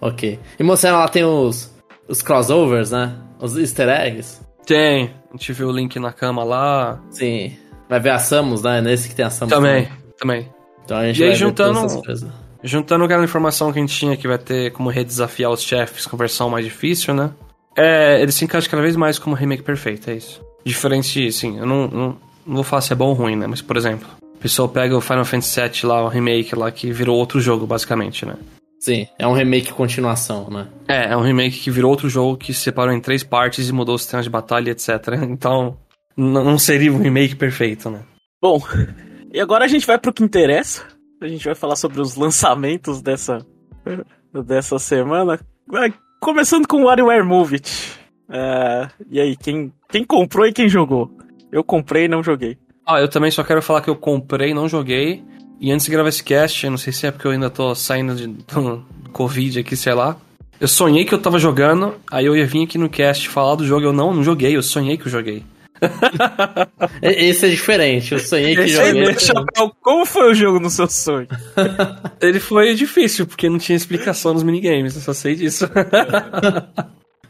[0.00, 0.38] ok.
[0.58, 1.72] E mostrando lá tem os,
[2.08, 3.14] os crossovers, né?
[3.40, 4.40] Os easter eggs.
[4.66, 5.10] Tem.
[5.32, 7.00] A gente viu o link na cama lá.
[7.10, 7.56] Sim.
[7.94, 8.80] Vai ver a Samus, né?
[8.80, 9.54] Nesse que tem a Samus.
[9.54, 10.48] Também, também.
[10.84, 12.02] Então a gente E aí, vai ver juntando-.
[12.60, 16.16] Juntando aquela informação que a gente tinha que vai ter como redesafiar os chefes com
[16.16, 17.30] versão mais difícil, né?
[17.76, 20.42] É, ele se encaixa cada vez mais como remake perfeito, é isso.
[20.64, 23.46] Diferente, sim, eu não, não, não vou falar se é bom ou ruim, né?
[23.46, 26.90] Mas, por exemplo, a pessoa pega o Final Fantasy VII lá, o remake lá, que
[26.90, 28.34] virou outro jogo, basicamente, né?
[28.80, 30.66] Sim, é um remake continuação, né?
[30.88, 33.72] É, é um remake que virou outro jogo que se separou em três partes e
[33.72, 34.88] mudou o sistema de batalha, etc.
[35.28, 35.76] Então,
[36.16, 38.00] não seria um remake perfeito, né?
[38.40, 38.60] Bom,
[39.32, 40.84] e agora a gente vai pro que interessa.
[41.20, 43.44] A gente vai falar sobre os lançamentos dessa,
[44.46, 45.40] dessa semana.
[46.20, 47.98] Começando com o WarioWare Move It.
[48.28, 51.10] É, e aí, quem, quem comprou e quem jogou?
[51.50, 52.58] Eu comprei e não joguei.
[52.86, 55.22] Ah, eu também só quero falar que eu comprei, não joguei.
[55.60, 57.74] E antes de gravar esse cast, eu não sei se é porque eu ainda tô
[57.74, 60.16] saindo de, do Covid aqui, sei lá.
[60.60, 63.66] Eu sonhei que eu tava jogando, aí eu ia vir aqui no cast falar do
[63.66, 63.86] jogo.
[63.86, 65.44] Eu não, não joguei, eu sonhei que eu joguei.
[67.02, 69.08] Esse é diferente, eu sonhei que Esse joguei.
[69.08, 71.28] aí, Chapéu, como foi o jogo no seu sonho?
[72.20, 75.68] Ele foi difícil, porque não tinha explicação nos minigames, eu só sei disso.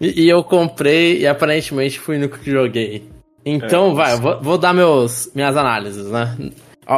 [0.00, 3.08] E, e eu comprei e aparentemente fui no que joguei.
[3.46, 6.36] Então, vai, eu vou, vou dar meus, minhas análises, né?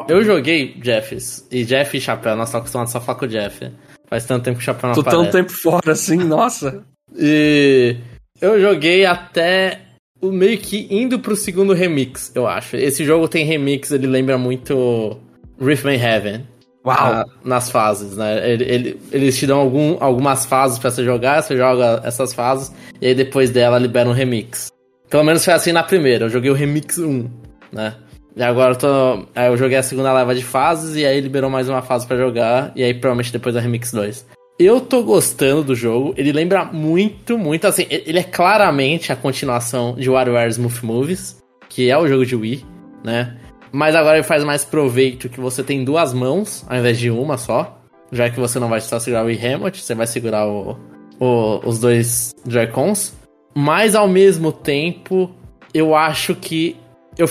[0.08, 3.28] Eu joguei Jeffs, e Jeff e Chapéu, nós estamos acostumados só a falar com o
[3.28, 3.70] Jeff.
[4.08, 5.24] Faz tanto tempo que o Chapéu não Tô aparece.
[5.24, 6.84] tanto tempo fora assim, nossa.
[7.14, 7.96] E
[8.40, 9.85] eu joguei até
[10.20, 12.76] o meio que indo pro segundo remix, eu acho.
[12.76, 15.18] Esse jogo tem remix, ele lembra muito
[15.60, 16.46] Rhythm in Heaven.
[16.86, 16.96] Uau.
[16.96, 18.48] na- nas fases, né?
[18.48, 22.72] Ele- ele- eles te dão algum, algumas fases pra você jogar, você joga essas fases,
[23.00, 24.68] e aí depois dela libera um remix.
[25.10, 27.28] Pelo menos foi assim na primeira, eu joguei o remix 1,
[27.72, 27.96] né?
[28.36, 29.26] E agora eu tô.
[29.34, 32.16] Aí eu joguei a segunda leva de fases, e aí liberou mais uma fase pra
[32.16, 34.24] jogar, e aí provavelmente depois a remix 2.
[34.58, 37.86] Eu tô gostando do jogo, ele lembra muito, muito assim.
[37.90, 42.64] Ele é claramente a continuação de WarioWare Smooth Movies, que é o jogo de Wii,
[43.04, 43.36] né?
[43.70, 47.36] Mas agora ele faz mais proveito que você tem duas mãos ao invés de uma
[47.36, 47.78] só.
[48.10, 50.78] Já que você não vai só segurar o Remote, você vai segurar o,
[51.20, 53.12] o- os dois Joy-Cons.
[53.54, 55.30] Mas ao mesmo tempo,
[55.74, 56.76] eu acho que
[57.18, 57.28] eu,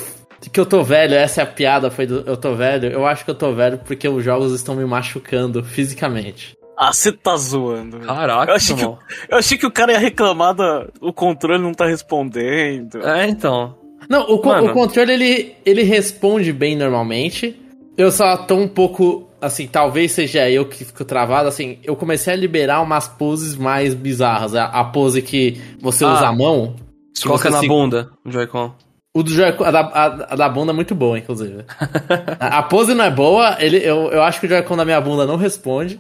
[0.52, 2.90] que eu tô velho, essa é a piada, foi do eu tô velho.
[2.92, 6.54] Eu acho que eu tô velho porque os jogos estão me machucando fisicamente.
[6.78, 7.98] Ah, você tá zoando.
[8.00, 8.08] velho.
[8.08, 8.98] Caraca, Eu achei, que, eu
[9.38, 13.06] achei que o cara ia reclamar da, o controle não tá respondendo.
[13.06, 13.76] É, então.
[14.10, 17.60] Não, o, co- o controle ele, ele responde bem normalmente.
[17.98, 19.24] Eu só tô um pouco.
[19.42, 21.48] Assim, talvez seja eu que fico travado.
[21.48, 24.56] Assim, eu comecei a liberar umas poses mais bizarras.
[24.56, 26.14] A, a pose que você Ah.
[26.14, 26.76] usa a mão.
[27.24, 28.74] Coloca na se- bunda o Joy-Con.
[29.16, 31.64] O do Joy a, da, a, a da bunda é muito boa, inclusive.
[32.40, 35.00] a, a pose não é boa, ele, eu, eu acho que o Joy-Con da minha
[35.00, 36.00] bunda não responde.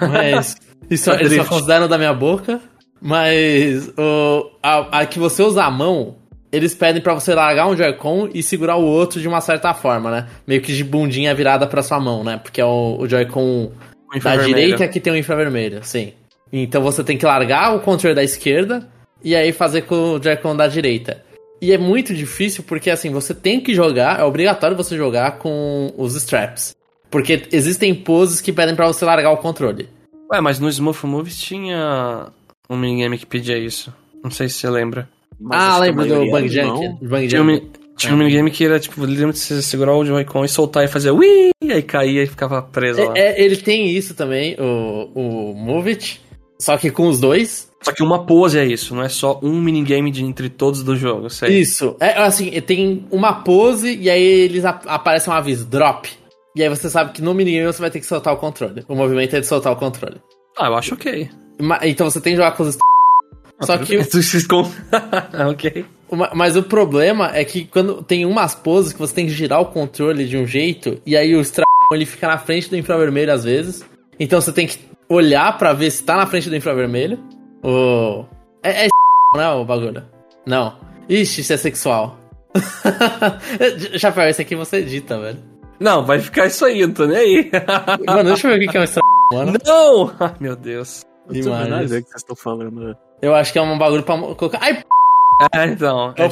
[0.00, 0.56] Mas.
[0.90, 2.60] Isso, eles só consideram da minha boca.
[3.00, 3.88] Mas.
[3.96, 6.16] O, a, a que você usa a mão,
[6.52, 10.10] eles pedem pra você largar um Joy-Con e segurar o outro de uma certa forma,
[10.10, 10.26] né?
[10.46, 12.38] Meio que de bundinha virada pra sua mão, né?
[12.42, 13.72] Porque é o, o Joy-Con
[14.22, 16.12] da direita que tem o infravermelho, sim.
[16.52, 18.88] Então você tem que largar o controle da esquerda
[19.22, 21.24] e aí fazer com o Joy-Con da direita.
[21.60, 25.92] E é muito difícil porque, assim, você tem que jogar, é obrigatório você jogar com
[25.96, 26.76] os straps.
[27.10, 29.88] Porque existem poses que pedem para você largar o controle.
[30.32, 32.26] Ué, mas no Smooth Movies tinha
[32.68, 33.92] um minigame que pedia isso.
[34.22, 35.08] Não sei se você lembra.
[35.38, 36.82] Mas ah, lembra do Bang não.
[36.82, 37.04] Junk?
[37.04, 37.60] Bang Tinha um,
[37.96, 41.10] tinha um minigame que era tipo, literalmente você segurar o Joy-Con e soltar e fazer
[41.10, 41.50] Wii!
[41.62, 43.14] Aí caía e ficava preso lá.
[43.16, 46.20] É, é, ele tem isso também, o, o Move It,
[46.58, 47.70] só que com os dois.
[47.82, 50.96] Só que uma pose é isso, não é só um minigame de entre todos do
[50.96, 51.60] jogo, sei.
[51.60, 51.96] Isso.
[52.00, 56.08] É assim, tem uma pose e aí eles ap aparecem um aviso, drop.
[56.56, 58.82] E aí você sabe que no minigame você vai ter que soltar o controle.
[58.88, 60.16] O movimento é de soltar o controle.
[60.58, 61.28] Ah, eu acho ok.
[61.82, 62.78] Então você tem que jogar com os.
[63.58, 64.70] Ah, Só que esconde.
[65.50, 65.84] ok.
[66.34, 69.66] Mas o problema é que quando tem umas poses que você tem que girar o
[69.66, 73.44] controle de um jeito, e aí o Stra ele fica na frente do infravermelho às
[73.44, 73.84] vezes.
[74.18, 74.78] Então você tem que
[75.10, 77.18] olhar pra ver se tá na frente do infravermelho.
[77.62, 78.24] O.
[78.62, 78.88] É, é
[79.36, 80.02] né, o bagulho?
[80.46, 80.78] Não.
[81.06, 82.18] Ixi, isso é sexual.
[83.98, 85.55] Chapéu, esse aqui você edita, velho.
[85.80, 87.50] Não, vai ficar isso aí, não tô nem aí.
[88.06, 89.52] Mano, deixa eu ver o que é um Stra mano.
[89.64, 90.14] não!
[90.20, 91.02] Ai, meu Deus.
[91.28, 91.90] Não nada Imagens.
[91.90, 92.80] do que vocês estão falando.
[92.80, 92.94] né?
[93.20, 94.58] Eu acho que é um bagulho pra colocar.
[94.62, 94.82] Ai,
[95.54, 96.14] É, então.
[96.16, 96.30] É É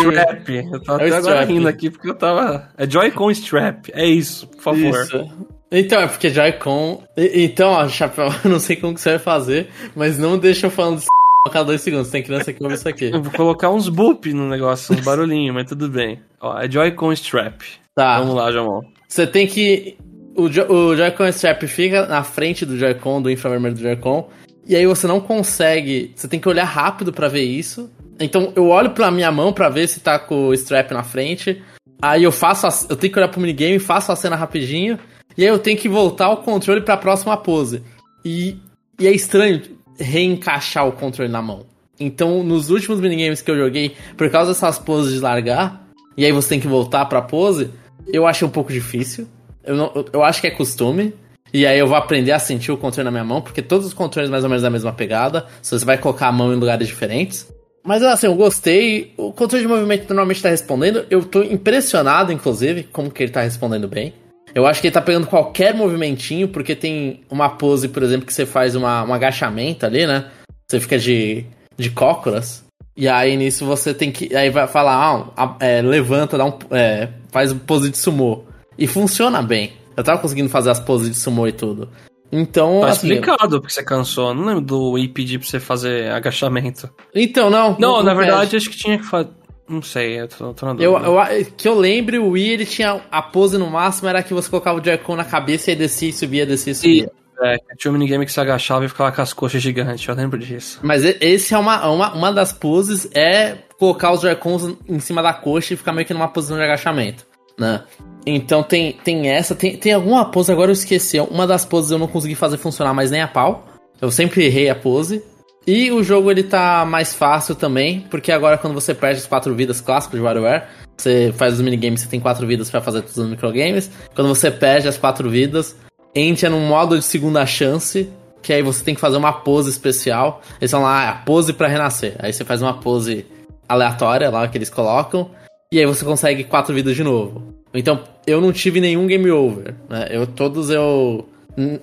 [0.00, 0.48] strap.
[0.50, 1.48] Eu tava É até agora strap.
[1.48, 2.68] rindo aqui porque eu tava.
[2.76, 3.88] É Joy-Con strap.
[3.92, 5.00] É isso, por favor.
[5.02, 5.28] Isso.
[5.72, 7.02] Então, é porque Joy-Con.
[7.16, 10.70] Então, ó, Chapéu, eu não sei como que você vai fazer, mas não deixa eu
[10.70, 11.06] falando de
[11.46, 12.10] a cada dois segundos.
[12.10, 13.10] Tem criança que ouve isso aqui.
[13.12, 16.20] Eu vou colocar uns boop no negócio, uns barulhinhos, mas tudo bem.
[16.40, 17.62] Ó, é Joy-Con strap.
[17.94, 18.18] Tá.
[18.18, 18.82] Vamos lá, Jamon.
[19.08, 19.96] Você tem que.
[20.36, 24.28] O, Jo- o Joy-Con Strap fica na frente do Joy-Con, do infravermelho do Joy-Con.
[24.66, 26.12] E aí você não consegue.
[26.16, 27.90] Você tem que olhar rápido pra ver isso.
[28.18, 31.62] Então eu olho pra minha mão pra ver se tá com o strap na frente.
[32.02, 32.66] Aí eu faço.
[32.66, 34.98] a- eu tenho que olhar pro minigame, faço a cena rapidinho.
[35.36, 37.82] E aí eu tenho que voltar o controle pra próxima pose.
[38.24, 38.56] E,
[38.98, 39.62] e é estranho
[39.98, 41.66] reencaixar o controle na mão.
[42.00, 46.32] Então, nos últimos minigames que eu joguei, por causa dessas poses de largar, e aí
[46.32, 47.70] você tem que voltar pra pose,
[48.12, 49.26] eu achei um pouco difícil.
[49.64, 51.14] Eu, não, eu, acho que é costume.
[51.52, 53.94] E aí eu vou aprender a sentir o controle na minha mão, porque todos os
[53.94, 55.46] controles mais ou menos da mesma pegada.
[55.62, 57.48] Se você vai colocar a mão em lugares diferentes.
[57.84, 59.12] Mas assim, eu gostei.
[59.16, 61.06] O controle de movimento normalmente tá respondendo.
[61.10, 64.12] Eu tô impressionado, inclusive, como que ele tá respondendo bem.
[64.54, 68.32] Eu acho que ele tá pegando qualquer movimentinho, porque tem uma pose, por exemplo, que
[68.32, 70.30] você faz uma, um agachamento ali, né?
[70.66, 71.44] Você fica de,
[71.76, 72.63] de cócoras.
[72.96, 74.34] E aí nisso você tem que.
[74.36, 78.44] Aí vai falar, ah, é, levanta, dá um, é, faz pose de sumô.
[78.78, 79.72] E funciona bem.
[79.96, 81.88] Eu tava conseguindo fazer as poses de sumô e tudo.
[82.32, 83.06] Então, Tá assim.
[83.12, 84.28] explicado porque você cansou.
[84.30, 86.90] Eu Não lembro do Wii pedir pra você fazer agachamento.
[87.14, 87.76] Então, não.
[87.78, 88.26] Não, na pede.
[88.26, 89.28] verdade, acho que tinha que fazer.
[89.68, 91.32] Não sei, eu tô, tô na Eu, dúvida.
[91.38, 94.48] eu, que eu lembre, o Wii ele tinha a pose no máximo, era que você
[94.50, 97.10] colocava o Joy-Con na cabeça e aí descia e subia, descia e subia.
[97.42, 100.38] É, tinha um minigame que você agachava e ficava com as coxas gigantes, eu lembro
[100.38, 100.78] disso.
[100.82, 105.32] Mas esse é uma, uma, uma das poses, é colocar os Joy-Cons em cima da
[105.32, 107.26] coxa e ficar meio que numa posição de agachamento,
[107.58, 107.82] né?
[108.26, 111.98] Então tem, tem essa, tem, tem alguma pose, agora eu esqueci, uma das poses eu
[111.98, 113.66] não consegui fazer funcionar mais nem a pau.
[114.00, 115.22] Eu sempre errei a pose.
[115.66, 119.54] E o jogo ele tá mais fácil também, porque agora quando você perde as quatro
[119.54, 120.64] vidas clássicos de WarioWare,
[120.96, 123.90] você faz os minigames, você tem quatro vidas pra fazer todos os microgames.
[124.14, 125.74] Quando você perde as quatro vidas,
[126.14, 128.08] entra num modo de segunda chance,
[128.42, 130.42] que aí você tem que fazer uma pose especial.
[130.60, 132.14] Eles falam lá, ah, pose pra renascer.
[132.18, 133.26] Aí você faz uma pose
[133.68, 135.30] aleatória lá que eles colocam,
[135.72, 137.54] e aí você consegue quatro vidas de novo.
[137.72, 140.06] Então, eu não tive nenhum game over, né?
[140.10, 141.28] Eu todos eu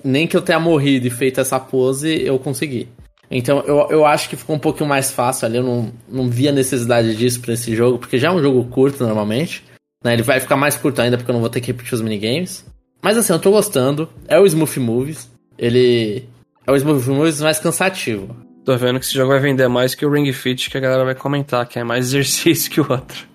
[0.04, 2.88] nem que eu tenha morrido e feito essa pose, eu consegui.
[3.30, 5.56] Então, eu, eu acho que ficou um pouquinho mais fácil ali.
[5.56, 8.64] Eu não, não vi a necessidade disso pra esse jogo, porque já é um jogo
[8.66, 9.64] curto normalmente.
[10.04, 10.12] Né?
[10.12, 12.64] Ele vai ficar mais curto ainda porque eu não vou ter que repetir os minigames.
[13.02, 14.08] Mas assim, eu tô gostando.
[14.28, 15.30] É o Smooth Movies.
[15.58, 16.24] Ele
[16.66, 18.34] é o Smooth Movies mais cansativo.
[18.64, 21.04] Tô vendo que esse jogo vai vender mais que o Ring Fit, que a galera
[21.04, 23.26] vai comentar, que é mais exercício que o outro.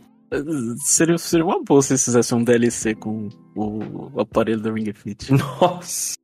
[0.79, 4.91] Seria, seria uma boa se eles fizessem um DLC com o, o aparelho do Ring
[4.93, 5.31] Fit.
[5.61, 6.15] Nossa.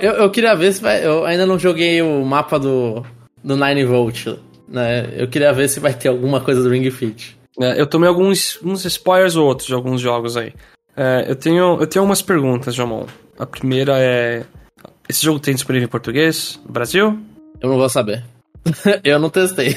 [0.00, 1.04] Eu, eu queria ver se vai.
[1.04, 3.04] Eu ainda não joguei o mapa do,
[3.42, 4.26] do 9 Volt.
[4.68, 5.12] Né?
[5.16, 7.38] Eu queria ver se vai ter alguma coisa do Ring Fit.
[7.60, 10.52] É, eu tomei alguns uns spoilers ou outros de alguns jogos aí.
[10.96, 13.06] É, eu, tenho, eu tenho umas perguntas, Jamon.
[13.38, 14.44] A primeira é.
[15.08, 16.60] Esse jogo tem disponível em português?
[16.64, 17.18] No Brasil?
[17.60, 18.24] Eu não vou saber.
[19.02, 19.74] eu não testei.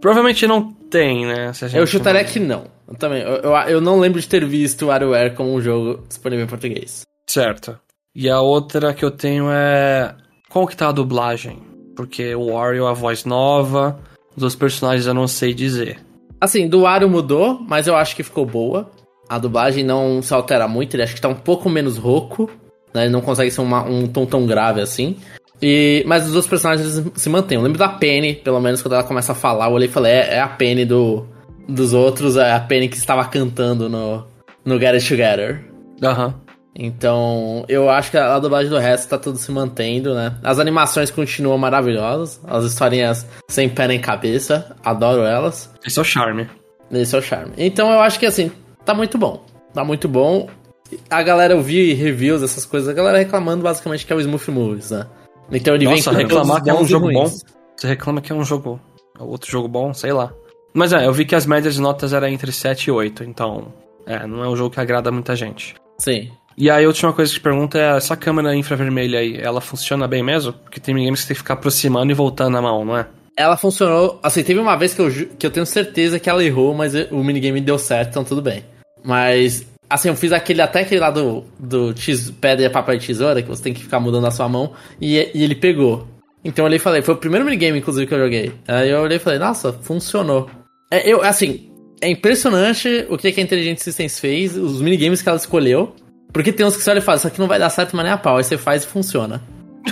[0.00, 1.50] Provavelmente não tem, né?
[1.72, 2.64] Eu chutaria não- que não.
[2.86, 3.22] Eu também.
[3.22, 6.48] Eu, eu, eu não lembro de ter visto o WarioWare como um jogo disponível em
[6.48, 7.02] português.
[7.26, 7.78] Certo.
[8.14, 10.14] E a outra que eu tenho é.
[10.48, 11.62] Qual que tá a dublagem?
[11.96, 13.98] Porque o Wario, a voz nova,
[14.36, 15.98] dos personagens eu não sei dizer.
[16.40, 18.90] Assim, do Wario mudou, mas eu acho que ficou boa.
[19.28, 22.50] A dublagem não se altera muito, ele acho que tá um pouco menos rouco.
[22.94, 23.04] Né?
[23.04, 25.16] Ele não consegue ser uma- um tom tão grave assim.
[25.62, 27.56] E, mas os outros personagens se mantêm.
[27.56, 30.12] Eu lembro da Penny, pelo menos, quando ela começa a falar, eu olhei e falei,
[30.12, 31.26] é, é a Penny do,
[31.68, 34.24] dos outros, a Penny que estava cantando no,
[34.64, 35.64] no Get It Together.
[36.02, 36.34] Aham.
[36.76, 40.34] Então, eu acho que a, a dublagem do resto tá tudo se mantendo, né?
[40.42, 45.70] As animações continuam maravilhosas, as historinhas sem pé nem cabeça, adoro elas.
[45.86, 46.48] Esse é o charme.
[46.90, 47.52] Esse é o charme.
[47.56, 48.50] Então eu acho que assim,
[48.84, 49.44] tá muito bom.
[49.72, 50.48] Tá muito bom.
[51.10, 54.50] A galera, eu vi reviews, essas coisas, a galera reclamando basicamente que é o Smooth
[54.50, 55.06] Movies, né?
[55.50, 57.20] Então ele Nossa, vem reclamar que é um jogo bom.
[57.20, 57.44] ruins.
[57.76, 58.80] Você reclama que é um jogo.
[59.18, 60.32] é outro jogo bom, sei lá.
[60.72, 63.72] Mas é, eu vi que as médias de notas eram entre 7 e 8, então.
[64.06, 65.74] É, não é um jogo que agrada muita gente.
[65.98, 66.30] Sim.
[66.56, 70.06] E aí a última coisa que te pergunto é, essa câmera infravermelha aí, ela funciona
[70.06, 70.52] bem mesmo?
[70.52, 73.06] Porque tem minigames que tem que ficar aproximando e voltando na mão, não é?
[73.36, 74.20] Ela funcionou.
[74.22, 77.24] Assim, teve uma vez que eu, que eu tenho certeza que ela errou, mas o
[77.24, 78.64] minigame deu certo, então tudo bem.
[79.04, 83.42] Mas, assim, eu fiz aquele até aquele lá do, do tes- pedra, papel e tesoura,
[83.42, 86.08] que você tem que ficar mudando a sua mão, e, e ele pegou.
[86.44, 88.52] Então eu olhei e falei, foi o primeiro minigame, inclusive, que eu joguei.
[88.66, 90.48] Aí eu olhei e falei, nossa, funcionou.
[90.90, 95.28] É, eu, assim, é impressionante o que, que a Intelligent Systems fez, os minigames que
[95.28, 95.94] ela escolheu.
[96.32, 98.04] Porque tem uns que você olha e fala, isso aqui não vai dar certo, mas
[98.04, 98.36] nem a pau.
[98.36, 99.42] Aí você faz e funciona.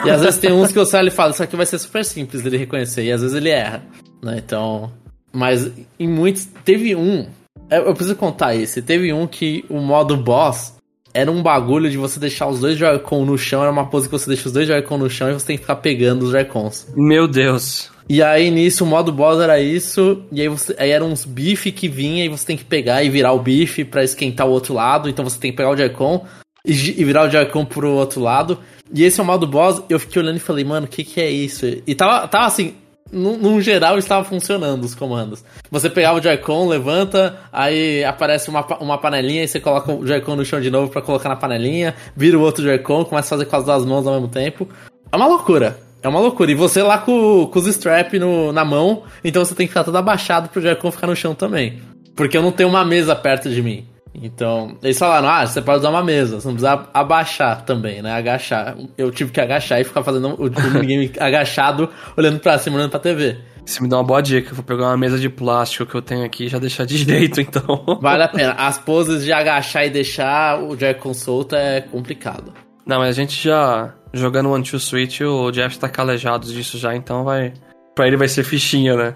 [0.05, 2.05] E às vezes tem uns que você olha e fala, isso aqui vai ser super
[2.05, 3.05] simples dele reconhecer.
[3.05, 3.83] E às vezes ele erra,
[4.23, 4.43] né?
[4.45, 4.93] Então...
[5.33, 6.47] Mas em muitos...
[6.65, 7.27] Teve um...
[7.73, 8.83] Eu eu preciso contar esse.
[8.83, 10.75] Teve um que o modo boss
[11.15, 13.63] era um bagulho de você deixar os dois Joy-Con no chão.
[13.63, 15.63] Era uma pose que você deixa os dois Joy-Con no chão e você tem que
[15.63, 16.89] ficar pegando os Joy-Cons.
[16.97, 17.91] Meu Deus.
[18.09, 21.71] E aí nisso o modo boss era isso, e aí, você, aí eram uns bife
[21.71, 24.75] que vinha e você tem que pegar e virar o bife pra esquentar o outro
[24.75, 26.27] lado, então você tem que pegar o Joy-Con
[26.67, 28.59] e, e virar o Joy-Con pro outro lado.
[28.93, 31.21] E esse é o modo boss, eu fiquei olhando e falei, mano, o que que
[31.21, 31.65] é isso?
[31.87, 32.75] E tava, tava assim,
[33.13, 35.45] num, geral estava funcionando os comandos.
[35.71, 40.37] Você pegava o Joy-Con, levanta, aí aparece uma, uma panelinha e você coloca o Joy-Con
[40.37, 43.51] no chão de novo pra colocar na panelinha, vira o outro Joy-Con, começa a fazer
[43.51, 44.67] com as duas mãos ao mesmo tempo.
[45.11, 45.79] É uma loucura.
[46.03, 46.51] É uma loucura.
[46.51, 48.15] E você lá com, com os strap
[48.53, 51.81] na mão, então você tem que ficar todo abaixado pro Joy-Con ficar no chão também.
[52.17, 53.87] Porque eu não tenho uma mesa perto de mim.
[54.15, 58.13] Então, eles falaram, ah, você pode usar uma mesa, você não precisa abaixar também, né?
[58.13, 58.77] Agachar.
[58.97, 62.91] Eu tive que agachar e ficar fazendo o, o minigame agachado, olhando pra cima, olhando
[62.91, 63.39] pra TV.
[63.65, 64.51] Você me dá uma boa dica.
[64.51, 66.99] Eu vou pegar uma mesa de plástico que eu tenho aqui e já deixar de
[66.99, 67.99] jeito, então.
[68.01, 68.53] Vale a pena.
[68.53, 72.53] As poses de agachar e deixar o Joy-Con solto é complicado.
[72.85, 73.95] Não, mas a gente já.
[74.13, 77.55] Jogando One Two Switch, o Jeff tá calejado disso já, então vai.
[77.95, 79.15] Pra ele vai ser fichinha, né?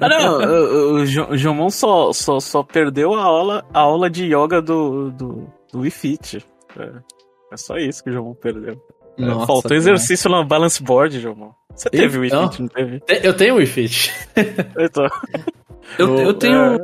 [0.00, 4.24] Ah, não, o, o, o Jomon só, só, só perdeu a aula, a aula de
[4.26, 6.46] yoga do, do, do Wii Fit.
[6.78, 6.90] É,
[7.52, 8.80] é só isso que o Jomon perdeu.
[9.18, 9.76] É, Nossa, Faltou cara.
[9.76, 11.50] exercício no balance board, Jomon.
[11.74, 12.50] Você teve o Wii Então?
[12.50, 13.00] Fit, não teve?
[13.00, 14.12] Te- Eu tenho o Wii Fit.
[14.78, 15.06] Então,
[15.98, 16.78] Eu, eu tenho.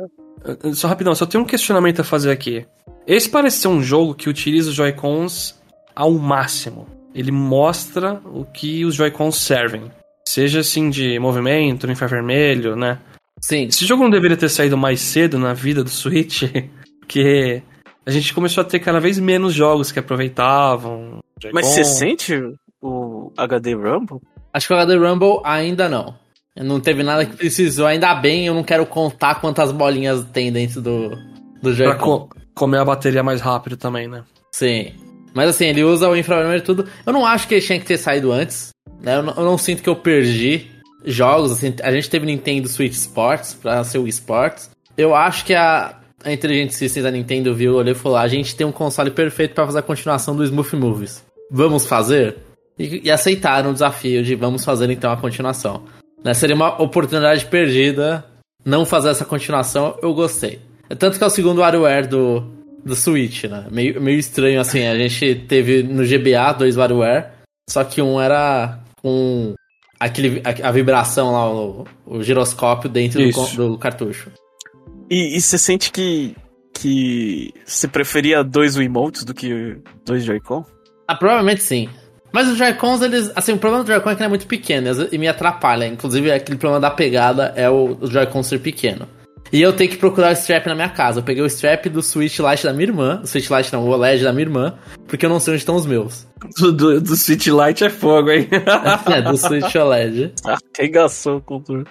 [0.73, 2.65] Só rapidão, só tenho um questionamento a fazer aqui.
[3.07, 5.61] Esse parece ser um jogo que utiliza os Joy-Cons
[5.95, 6.87] ao máximo.
[7.13, 9.91] Ele mostra o que os Joy-Cons servem.
[10.33, 12.97] Seja assim de movimento, infravermelho, né?
[13.41, 13.65] Sim.
[13.65, 16.43] Esse jogo não deveria ter saído mais cedo na vida do Switch,
[17.01, 17.61] porque
[18.05, 21.19] a gente começou a ter cada vez menos jogos que aproveitavam.
[21.53, 22.33] Mas você sente
[22.81, 24.19] o HD Rumble?
[24.53, 26.15] Acho que o HD Rumble ainda não.
[26.55, 27.85] Não teve nada que precisou.
[27.87, 31.97] Ainda bem, eu não quero contar quantas bolinhas tem dentro do, do Pra Joy-Con.
[32.27, 34.23] co- comer a bateria mais rápido também, né?
[34.51, 34.93] Sim.
[35.33, 36.87] Mas assim, ele usa o infravermelho e tudo.
[37.05, 38.69] Eu não acho que ele tinha que ter saído antes.
[39.03, 39.17] Né?
[39.17, 40.71] Eu, não, eu não sinto que eu perdi
[41.03, 41.51] jogos.
[41.51, 44.71] Assim, a gente teve Nintendo Switch Sports pra ser o Sports.
[44.97, 48.55] Eu acho que a, a Intelligent Systems da Nintendo viu, olhou e falou: a gente
[48.55, 51.23] tem um console perfeito pra fazer a continuação do Smooth Movies.
[51.51, 52.37] Vamos fazer?
[52.79, 55.83] E, e aceitaram o desafio de vamos fazer então a continuação.
[56.23, 56.33] Né?
[56.33, 58.25] Seria uma oportunidade perdida
[58.65, 59.97] não fazer essa continuação.
[60.01, 60.59] Eu gostei.
[60.97, 62.43] Tanto que é o segundo WarioWare do,
[62.85, 63.65] do Switch, né?
[63.69, 64.85] Meio, meio estranho, assim.
[64.85, 67.27] A gente teve no GBA dois WarioWare,
[67.69, 69.53] só que um era com
[69.99, 74.31] aquele, a, a vibração lá, o, o giroscópio dentro do, do cartucho.
[75.09, 76.35] E, e você sente que,
[76.73, 80.65] que você preferia dois Wiimotes do que dois Joy-Con?
[81.07, 81.89] Ah, provavelmente sim.
[82.31, 83.31] Mas os Joy-Cons, eles.
[83.35, 85.85] Assim, o problema do Joy-Con é que ele é muito pequeno e me atrapalha.
[85.85, 89.07] Inclusive, aquele problema da pegada é o, o Joy-Con ser pequeno.
[89.53, 91.19] E eu tenho que procurar o strap na minha casa.
[91.19, 93.21] Eu peguei o strap do Switch Lite da minha irmã.
[93.23, 94.73] O Switch Lite não, o OLED da minha irmã.
[95.07, 96.27] Porque eu não sei onde estão os meus.
[96.57, 98.49] Do, do, do Switch Lite é fogo, hein?
[99.13, 100.33] é, do Switch OLED.
[100.75, 101.85] Arregaçou com tudo.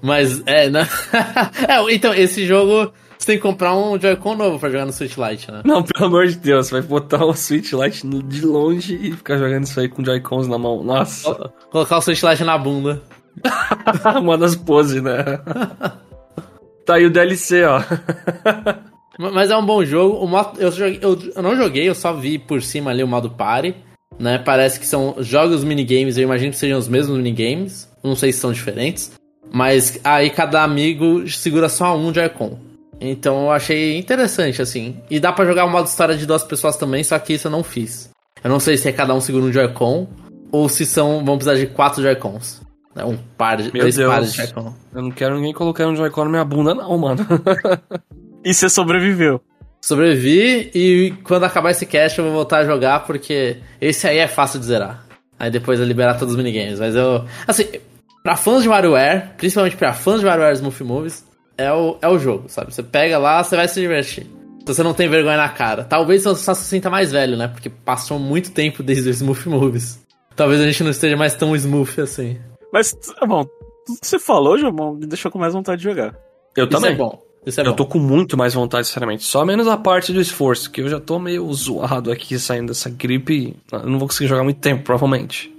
[0.00, 0.88] Mas, é, né?
[1.68, 2.92] é, então, esse jogo.
[3.18, 5.62] Você tem que comprar um Joy-Con novo pra jogar no Switch Lite, né?
[5.64, 9.64] Não, pelo amor de Deus, vai botar o Switch Lite de longe e ficar jogando
[9.64, 10.84] isso aí com Joy-Cons na mão.
[10.84, 13.02] Nossa, Colocar o Switch Lite na bunda.
[14.22, 15.40] uma das poses, né?
[16.88, 17.82] Tá aí o DLC, ó.
[19.20, 20.24] Ma- Mas é um bom jogo.
[20.24, 20.70] O modo, eu,
[21.02, 23.74] eu- eu não joguei, eu só vi por cima ali o modo party.
[24.18, 24.38] Né?
[24.38, 27.86] Parece que são jogos minigames, eu imagino que sejam os mesmos minigames.
[28.02, 29.12] Não sei se são diferentes.
[29.52, 32.58] Mas aí cada amigo segura só um Joy-Con.
[32.98, 34.96] Então eu achei interessante, assim.
[35.10, 37.52] E dá para jogar o modo história de duas pessoas também, só que isso eu
[37.52, 38.08] não fiz.
[38.42, 40.08] Eu não sei se é cada um segura um Joy-Con
[40.50, 41.22] ou se são.
[41.22, 42.62] vão precisar de quatro Joy-Cons.
[42.94, 43.04] Né?
[43.04, 43.72] Um par de.
[43.72, 44.12] Meu dois Deus.
[44.12, 44.74] pares de Joy-Con.
[44.94, 47.24] Eu não quero ninguém colocando um Joy-Con na minha bunda, não, mano.
[48.44, 49.42] E você sobreviveu.
[49.80, 54.28] Sobrevivi e quando acabar esse cast eu vou voltar a jogar porque esse aí é
[54.28, 55.04] fácil de zerar.
[55.38, 56.80] Aí depois eu liberar todos os minigames.
[56.80, 57.24] Mas eu.
[57.46, 57.64] Assim,
[58.22, 61.24] pra fãs de WarioWare, principalmente pra fãs de WarioWare Smooth Movies,
[61.56, 62.74] é o, é o jogo, sabe?
[62.74, 64.26] Você pega lá, você vai se divertir.
[64.60, 65.84] Se você não tem vergonha na cara.
[65.84, 67.48] Talvez você só se sinta mais velho, né?
[67.48, 70.00] Porque passou muito tempo desde o Smooth Movies.
[70.34, 72.38] Talvez a gente não esteja mais tão smooth assim.
[72.72, 73.44] Mas, tá bom,
[73.86, 76.14] tudo que você falou, Jomon, me deixou com mais vontade de jogar.
[76.56, 76.92] Eu Isso também.
[76.92, 77.22] é bom.
[77.46, 79.24] Isso é eu tô com muito mais vontade, sinceramente.
[79.24, 82.90] Só menos a parte do esforço, que eu já tô meio zoado aqui saindo dessa
[82.90, 83.56] gripe.
[83.72, 85.50] Eu não vou conseguir jogar muito tempo, provavelmente.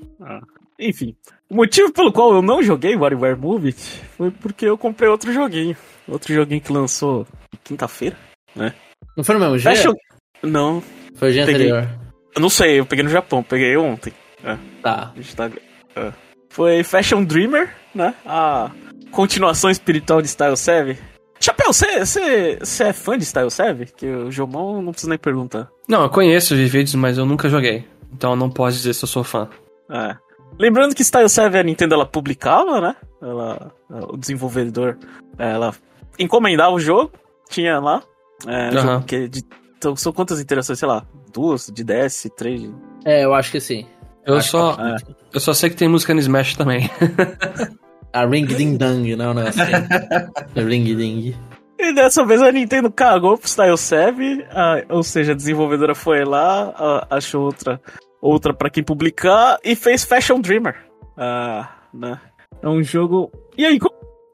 [0.78, 1.16] Enfim,
[1.50, 3.80] o motivo pelo qual eu não joguei WarioWare Move It
[4.18, 5.76] foi porque eu comprei outro joguinho.
[6.08, 7.26] Outro joguinho que lançou
[7.64, 8.16] quinta-feira.
[8.56, 9.72] Não foi no mesmo dia?
[9.76, 9.94] Fashion...
[10.44, 10.84] Não,
[11.16, 11.72] Foi o dia Peguei.
[11.72, 12.00] anterior.
[12.36, 14.14] eu não sei, eu peguei no Japão, peguei ontem.
[14.82, 15.12] Tá.
[15.14, 15.50] A gente tá-
[15.96, 16.14] é.
[16.50, 18.14] Foi Fashion Dreamer, né?
[18.26, 18.72] A
[19.12, 21.00] continuação espiritual de Style 7.
[21.40, 23.94] Chapéu, você é fã de Style 7?
[23.96, 25.70] Que o Jomon não precisa nem perguntar.
[25.88, 27.86] Não, eu conheço os vídeos, mas eu nunca joguei.
[28.12, 29.48] Então eu não posso dizer se eu sou fã.
[29.90, 30.16] É.
[30.58, 32.96] Lembrando que Style 7 a Nintendo ela publicava, né?
[33.22, 34.98] Ela, o desenvolvedor
[35.38, 35.74] ela
[36.18, 37.12] encomendava o jogo,
[37.50, 38.04] tinha lá.
[38.46, 38.82] É, Aham.
[38.82, 39.44] jogo que de,
[39.78, 40.78] então, são quantas interações?
[40.80, 42.62] Sei lá, duas de DS, três.
[42.62, 42.74] de-
[43.06, 43.86] É, eu acho que sim.
[44.30, 44.96] Eu Acho só, É.
[45.34, 46.90] eu só sei que tem música no Smash também.
[48.14, 49.60] A Ring Ding Dang, não, não é assim.
[50.56, 51.36] É Ring Ding.
[51.78, 56.26] E dessa vez a Nintendo cagou pro Style 7, a- ou seja, a desenvolvedora foi
[56.26, 57.80] lá, a- achou outra,
[58.22, 60.76] outra para quem publicar e fez Fashion Dreamer.
[61.18, 62.20] Ah, né?
[62.62, 63.32] É um jogo.
[63.58, 63.80] E aí,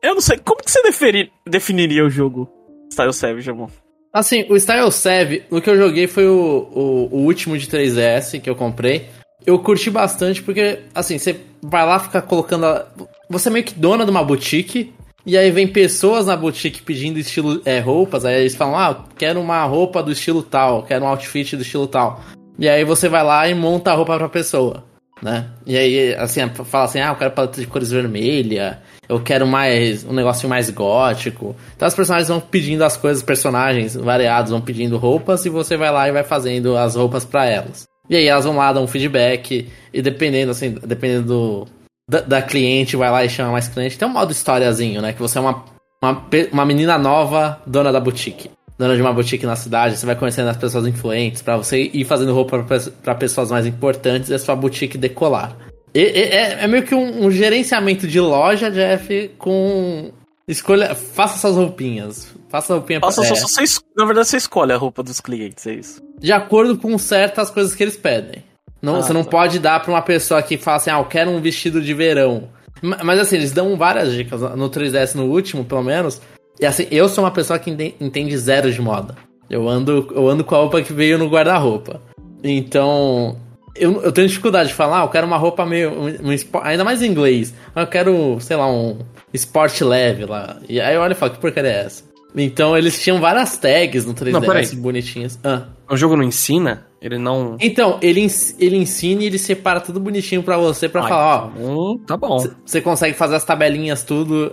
[0.02, 2.50] eu não sei, como que você deferi- definiria o jogo
[2.92, 3.68] Style 7, Jamon?
[4.12, 6.34] Assim, o Style 7, o que eu joguei foi o,
[6.74, 9.08] o, o último de 3DS que eu comprei.
[9.46, 12.66] Eu curti bastante porque, assim, você vai lá ficar colocando.
[12.66, 12.86] a-
[13.30, 14.94] Você é meio que dona de uma boutique.
[15.26, 18.24] E aí vem pessoas na boutique pedindo estilo é, roupas.
[18.26, 21.88] Aí eles falam, ah, quero uma roupa do estilo tal, quero um outfit do estilo
[21.88, 22.22] tal.
[22.60, 24.84] E aí você vai lá e monta a roupa pra pessoa,
[25.24, 25.48] né?
[25.66, 28.80] E aí, assim, fala assim, ah, eu quero paleta de cores vermelha,
[29.10, 31.56] eu quero mais um negocinho mais gótico.
[31.76, 35.76] Então as personagens vão pedindo as coisas, os personagens variados vão pedindo roupas e você
[35.76, 37.86] vai lá e vai fazendo as roupas pra elas.
[38.10, 41.68] E aí elas vão lá, dão um feedback, e dependendo, assim, dependendo do,
[42.10, 43.98] da, da cliente, vai lá e chama mais cliente.
[43.98, 45.14] Tem um modo historiazinho, né?
[45.14, 45.64] Que você é uma,
[46.04, 48.50] uma, uma menina nova, dona da boutique.
[48.78, 52.04] Dona de uma boutique na cidade, você vai conhecendo as pessoas influentes pra você ir
[52.04, 52.66] fazendo roupa
[53.02, 55.56] pra pessoas mais importantes e a sua boutique decolar.
[55.94, 60.12] E- e- é, é meio que um, um gerenciamento de loja, Jeff, com.
[60.48, 60.94] Escolha.
[60.96, 62.34] Faça suas roupinhas.
[62.50, 65.20] Faça a roupinha Nossa, é, só, só você na verdade você escolhe a roupa dos
[65.20, 66.02] clientes, é isso.
[66.20, 68.44] de acordo com certas coisas que eles pedem.
[68.82, 69.32] Não, Ah, você não tá.
[69.32, 72.50] pode dar pra uma pessoa que fala assim, ah, eu quero um vestido de verão.
[72.82, 76.22] Ma- Mas assim, eles dão várias dicas no 3DS no último, pelo menos.
[76.60, 79.16] E assim, eu sou uma pessoa que ente- entende zero de moda.
[79.50, 82.02] Eu ando, eu ando com a roupa que veio no guarda-roupa.
[82.44, 83.38] Então,
[83.76, 85.92] eu, eu tenho dificuldade de falar, ah, eu quero uma roupa meio.
[85.92, 87.54] Um, um ainda mais em inglês.
[87.76, 89.00] Ah, Eu quero, sei lá, um
[89.36, 90.58] esporte leve lá.
[90.68, 92.04] E aí eu olho e falo, que porcaria é essa?
[92.38, 94.76] Então eles tinham várias tags no 3DS Não, peraí.
[94.76, 95.40] bonitinhas.
[95.44, 95.64] Ah.
[95.90, 96.86] O jogo não ensina?
[97.02, 97.56] Ele não.
[97.62, 98.26] Então, ele,
[98.60, 101.50] ele ensina e ele separa tudo bonitinho pra você pra Ah, falar, ó,
[101.94, 102.44] Hum, tá bom.
[102.66, 104.52] você consegue fazer as tabelinhas tudo.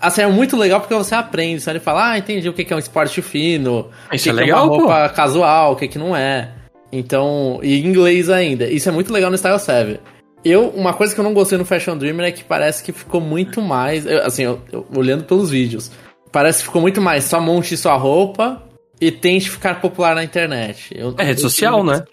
[0.00, 1.60] Assim, é muito legal porque você aprende.
[1.62, 4.40] Você fala, ah, entendi o que é um esporte fino, o Isso que, é que
[4.40, 4.74] legal, é pô.
[4.74, 6.50] uma roupa casual, o que que não é.
[6.92, 8.66] Então, e em inglês ainda.
[8.68, 10.00] Isso é muito legal no Style 7.
[10.44, 13.20] Eu, uma coisa que eu não gostei no Fashion Dreamer é que parece que ficou
[13.20, 14.04] muito mais.
[14.04, 15.90] eu- assim, eu- eu- olhando pelos vídeos,
[16.30, 18.62] parece que ficou muito mais só monte sua roupa
[19.00, 20.90] e tente ficar popular na internet.
[20.96, 22.04] Eu- É rede social, né?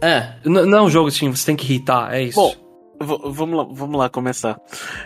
[0.00, 0.34] É.
[0.44, 2.38] N- não é um jogo assim, você tem que irritar, é isso.
[2.38, 2.54] Bom,
[3.30, 4.58] vamos lá, vamos lá começar.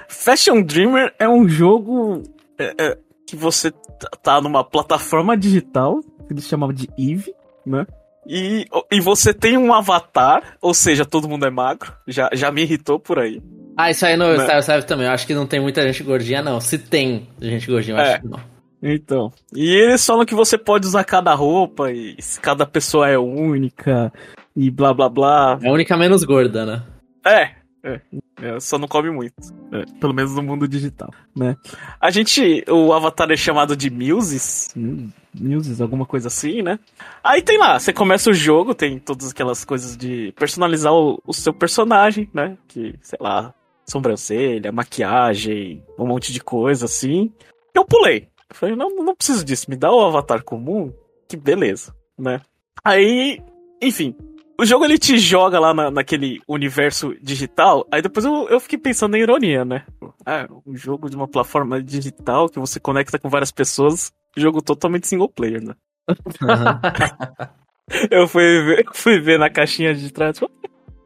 [0.08, 2.22] Fashion Dreamer é um jogo
[2.58, 3.78] é, é, que você t-
[4.22, 7.86] tá numa plataforma digital, que eles chamavam de Eve, né?
[8.28, 12.62] E, e você tem um avatar, ou seja, todo mundo é magro, já, já me
[12.62, 13.40] irritou por aí.
[13.76, 15.06] Ah, isso aí no Mas- Style 7 também.
[15.06, 16.60] Eu acho que não tem muita gente gordinha, não.
[16.60, 18.12] Se tem gente gordinha, eu É.
[18.14, 18.40] acho que não.
[18.82, 19.32] Então.
[19.54, 24.12] E eles falam que você pode usar cada roupa, e se cada pessoa é única,
[24.56, 25.58] e blá blá blá.
[25.62, 26.82] É a única menos gorda, né?
[27.26, 27.50] É,
[27.84, 28.00] é,
[28.40, 29.34] é, só não come muito.
[29.72, 31.56] É, pelo menos no mundo digital, né?
[32.00, 36.78] A gente, o avatar é chamado de Muses, hum, Muses, alguma coisa assim, né?
[37.24, 41.32] Aí tem lá, você começa o jogo, tem todas aquelas coisas de personalizar o, o
[41.32, 42.58] seu personagem, né?
[42.68, 43.54] Que, sei lá,
[43.86, 47.32] sobrancelha, maquiagem, um monte de coisa assim.
[47.74, 48.28] Eu pulei.
[48.50, 50.92] Eu falei, não, não preciso disso, me dá o avatar comum,
[51.28, 52.40] que beleza, né?
[52.84, 53.42] Aí,
[53.82, 54.14] enfim,
[54.58, 58.78] o jogo ele te joga lá na, naquele universo digital, aí depois eu, eu fiquei
[58.78, 59.84] pensando na ironia, né?
[60.24, 65.06] Ah, um jogo de uma plataforma digital que você conecta com várias pessoas, jogo totalmente
[65.06, 65.74] single player, né?
[66.08, 67.46] Uhum.
[68.10, 70.40] eu fui ver, fui ver na caixinha de trás,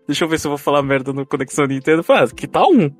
[0.07, 2.03] deixa eu ver se eu vou falar merda no Conexão Nintendo.
[2.03, 2.90] Falei, ah, aqui tá um.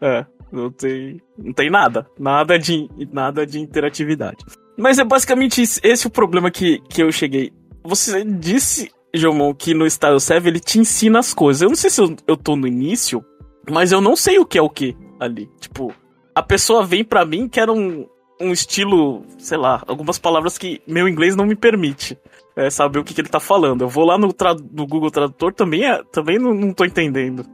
[0.00, 2.06] É, não tem, não tem nada.
[2.18, 4.44] Nada de, nada de interatividade.
[4.76, 7.52] Mas é basicamente esse o problema que, que eu cheguei.
[7.82, 11.62] Você disse, Jomon, que no Style 7 ele te ensina as coisas.
[11.62, 13.24] Eu não sei se eu, eu tô no início,
[13.70, 15.50] mas eu não sei o que é o que ali.
[15.60, 15.92] Tipo,
[16.34, 18.06] a pessoa vem para mim que era um,
[18.40, 22.18] um estilo, sei lá, algumas palavras que meu inglês não me permite
[22.56, 23.82] é, saber o que, que, ele tá falando.
[23.82, 24.28] Eu vou lá no,
[24.72, 27.44] no Google Tradutor, também, é, também não, não tô entendendo,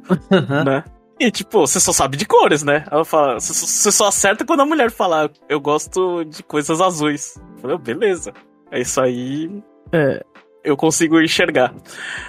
[0.65, 0.85] né?
[1.19, 2.85] E, tipo, você só sabe de cores, né?
[2.91, 7.37] Ela fala, você só acerta quando a mulher fala, eu gosto de coisas azuis.
[7.37, 8.33] Eu falei, oh, beleza.
[8.71, 9.63] É isso aí.
[9.93, 10.25] É,
[10.65, 11.75] eu consigo enxergar.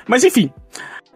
[0.07, 0.51] Mas enfim,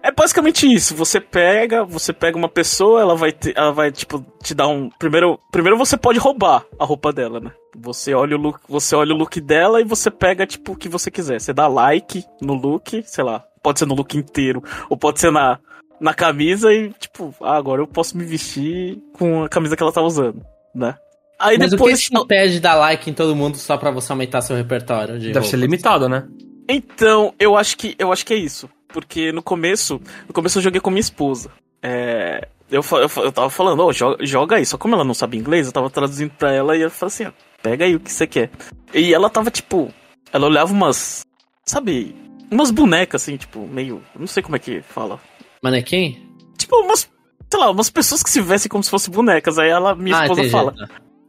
[0.02, 0.96] é basicamente isso.
[0.96, 4.90] Você pega, você pega uma pessoa, ela vai, te, ela vai tipo te dar um.
[4.98, 7.52] Primeiro, primeiro você pode roubar a roupa dela, né?
[7.78, 10.90] Você olha o look, você olha o look dela e você pega tipo o que
[10.90, 11.40] você quiser.
[11.40, 15.32] Você dá like no look, sei lá, pode ser no look inteiro ou pode ser
[15.32, 15.60] na
[16.00, 19.92] na camisa e tipo, ah, agora eu posso me vestir com a camisa que ela
[19.92, 20.42] tá usando,
[20.74, 20.96] né?
[21.38, 23.92] Aí Mas depois o que te impede de dar like em todo mundo só para
[23.92, 25.16] você aumentar seu repertório?
[25.16, 25.50] De Deve roupas?
[25.50, 26.26] ser limitado, né?
[26.70, 28.70] Então, eu acho que eu acho que é isso.
[28.90, 31.52] Porque no começo, no começo eu joguei com minha esposa.
[31.82, 34.66] É, eu, eu, eu tava falando, oh, joga, joga aí.
[34.66, 37.34] Só como ela não sabe inglês, eu tava traduzindo pra ela e eu falei assim,
[37.62, 38.52] pega aí o que você quer.
[38.94, 39.92] E ela tava tipo,
[40.32, 41.26] ela olhava umas,
[41.66, 42.16] sabe,
[42.52, 45.20] umas bonecas assim, tipo, meio, não sei como é que fala.
[45.64, 46.24] Manequim?
[46.58, 47.10] Tipo, umas,
[47.50, 49.58] sei lá, umas pessoas que se vestem como se fossem bonecas.
[49.58, 50.52] Aí ela, minha ah, esposa entendi.
[50.52, 50.74] fala,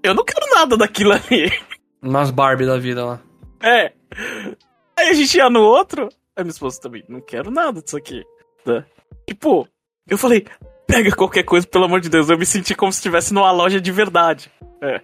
[0.03, 1.51] eu não quero nada daquilo ali.
[2.03, 3.21] Umas Barbie da vida lá.
[3.63, 3.93] É.
[5.01, 8.25] Aí a gente ia no outro, Aí minha esposa também, não quero nada disso aqui.
[9.27, 9.67] E pô,
[10.09, 10.47] eu falei,
[10.87, 12.29] pega qualquer coisa, pelo amor de Deus.
[12.29, 14.51] Eu me senti como se estivesse numa loja de verdade.
[14.83, 15.01] É.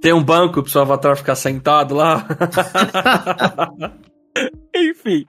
[0.00, 2.26] Tem um banco pro seu avatar ficar sentado lá.
[4.74, 5.26] Enfim.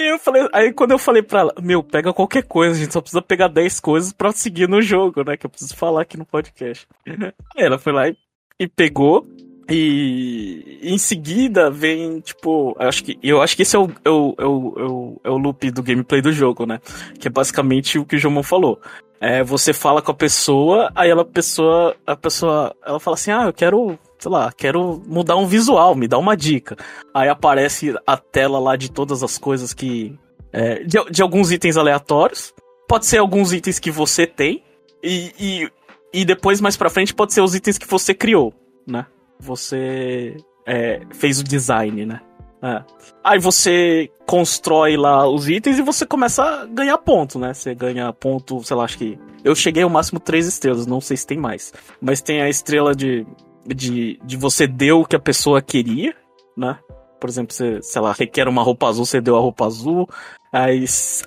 [0.00, 2.92] Aí eu falei, aí quando eu falei pra ela, meu, pega qualquer coisa, a gente
[2.92, 5.36] só precisa pegar 10 coisas pra seguir no jogo, né?
[5.36, 6.86] Que eu preciso falar aqui no podcast.
[7.06, 8.16] Aí ela foi lá e,
[8.58, 9.26] e pegou.
[9.68, 14.10] E em seguida vem, tipo, eu acho que, eu acho que esse é o, é,
[14.10, 16.80] o, é, o, é, o, é o loop do gameplay do jogo, né?
[17.18, 18.80] Que é basicamente o que o Jomon falou.
[19.20, 23.44] É, você fala com a pessoa, aí ela, pessoa, a pessoa, ela fala assim, ah,
[23.46, 26.76] eu quero, sei lá, quero mudar um visual, me dá uma dica.
[27.12, 30.18] Aí aparece a tela lá de todas as coisas que,
[30.52, 32.54] é, de, de alguns itens aleatórios.
[32.88, 34.62] Pode ser alguns itens que você tem,
[35.02, 35.70] e, e,
[36.20, 38.54] e depois mais pra frente pode ser os itens que você criou,
[38.86, 39.04] né?
[39.40, 40.36] Você
[40.66, 42.20] é, fez o design, né?
[42.62, 42.82] É.
[43.22, 47.54] Aí você constrói lá os itens e você começa a ganhar ponto, né?
[47.54, 49.18] Você ganha ponto, sei lá, acho que.
[49.44, 51.72] Eu cheguei ao máximo três estrelas, não sei se tem mais.
[52.00, 53.26] Mas tem a estrela de.
[53.66, 56.14] de, de você deu o que a pessoa queria,
[56.56, 56.78] né?
[57.20, 60.08] Por exemplo, você, sei lá, requer uma roupa azul, você deu a roupa azul.
[60.52, 60.66] A,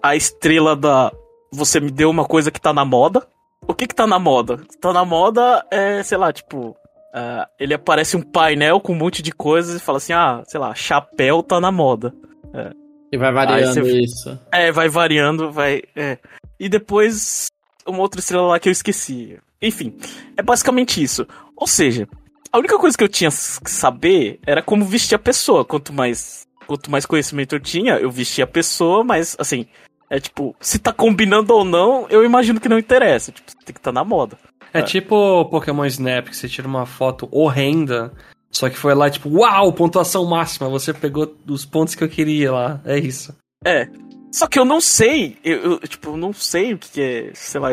[0.03, 1.11] a estrela da.
[1.51, 3.25] Você me deu uma coisa que tá na moda.
[3.67, 4.59] O que que tá na moda?
[4.81, 6.75] Tá na moda é, sei lá, tipo,
[7.13, 10.59] Uh, ele aparece um painel com um monte de coisas e fala assim: ah, sei
[10.59, 12.13] lá, chapéu tá na moda.
[12.53, 12.71] É.
[13.11, 13.99] E vai variando você...
[13.99, 14.39] isso.
[14.51, 15.81] É, vai variando, vai.
[15.95, 16.17] É.
[16.57, 17.47] E depois,
[17.85, 19.37] uma outra estrela lá que eu esqueci.
[19.61, 19.95] Enfim,
[20.37, 21.27] é basicamente isso.
[21.55, 22.07] Ou seja,
[22.51, 25.65] a única coisa que eu tinha que saber era como vestir a pessoa.
[25.65, 29.65] Quanto mais, quanto mais conhecimento eu tinha, eu vestia a pessoa, mas assim,
[30.09, 33.31] é tipo, se tá combinando ou não, eu imagino que não interessa.
[33.31, 34.37] Tipo, tem que estar tá na moda.
[34.73, 38.11] É, é tipo Pokémon Snap, que você tira uma foto horrenda,
[38.51, 42.51] só que foi lá, tipo, uau, pontuação máxima, você pegou os pontos que eu queria
[42.51, 42.81] lá.
[42.85, 43.35] É isso.
[43.65, 43.87] É.
[44.31, 47.59] Só que eu não sei, eu, eu tipo, eu não sei o que é, sei
[47.59, 47.71] lá,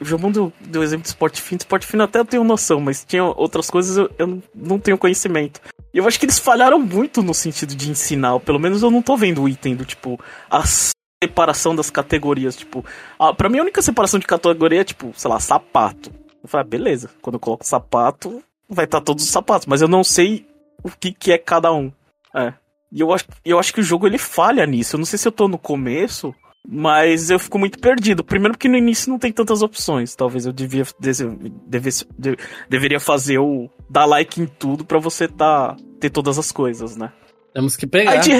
[0.00, 3.04] o Jomon deu, deu exemplo de esporte fino, esporte fino até eu tenho noção, mas
[3.04, 5.60] tinha outras coisas eu, eu não tenho conhecimento.
[5.92, 9.02] E eu acho que eles falharam muito no sentido de ensinar, pelo menos eu não
[9.02, 10.62] tô vendo o item do tipo, a
[11.22, 12.84] separação das categorias, tipo,
[13.18, 16.12] a, pra mim a única separação de categoria é tipo, sei lá, sapato.
[16.42, 19.82] Eu falei, ah, beleza, quando eu coloco sapato, vai estar tá todos os sapatos, mas
[19.82, 20.46] eu não sei
[20.82, 21.92] o que, que é cada um.
[22.34, 22.52] É.
[22.90, 24.96] E eu acho, eu acho que o jogo ele falha nisso.
[24.96, 26.34] Eu não sei se eu tô no começo,
[26.66, 28.24] mas eu fico muito perdido.
[28.24, 30.14] Primeiro porque no início não tem tantas opções.
[30.14, 30.84] Talvez eu devia,
[31.68, 32.06] devesse,
[32.68, 37.12] deveria fazer o dar like em tudo para você tá, ter todas as coisas, né?
[37.52, 38.16] Temos que pegar.
[38.16, 38.32] De,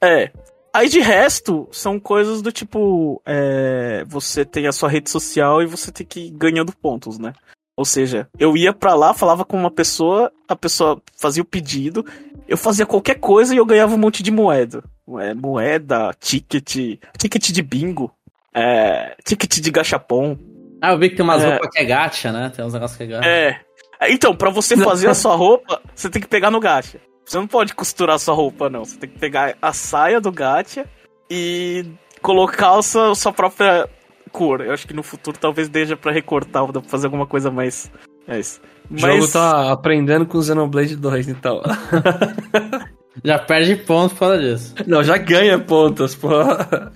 [0.00, 0.32] é.
[0.74, 3.22] Aí de resto, são coisas do tipo.
[3.24, 7.32] é, você tem a sua rede social e você tem que ir ganhando pontos, né?
[7.76, 12.04] Ou seja, eu ia pra lá, falava com uma pessoa, a pessoa fazia o pedido,
[12.48, 14.82] eu fazia qualquer coisa e eu ganhava um monte de moeda.
[15.20, 18.10] É, moeda, ticket, ticket de bingo,
[18.52, 20.36] é, ticket de gachapon.
[20.80, 21.50] Ah, eu vi que tem umas É.
[21.52, 22.50] roupas que é gacha, né?
[22.54, 23.28] Tem uns negócios que é gacha.
[23.28, 23.60] É.
[24.08, 27.00] Então, pra você fazer a sua roupa, você tem que pegar no gacha.
[27.24, 28.84] Você não pode costurar sua roupa, não.
[28.84, 30.86] Você tem que pegar a saia do gacha
[31.30, 31.86] e
[32.20, 33.88] colocar a sua, a sua própria
[34.30, 34.60] cor.
[34.60, 37.90] Eu acho que no futuro talvez deixa pra recortar, dá pra fazer alguma coisa mais.
[38.26, 38.60] É isso.
[38.90, 41.62] O jogo tá aprendendo com o Xenoblade 2, então.
[43.22, 44.74] Já perde ponto por causa disso.
[44.86, 46.28] Não, já ganha pontos, pô.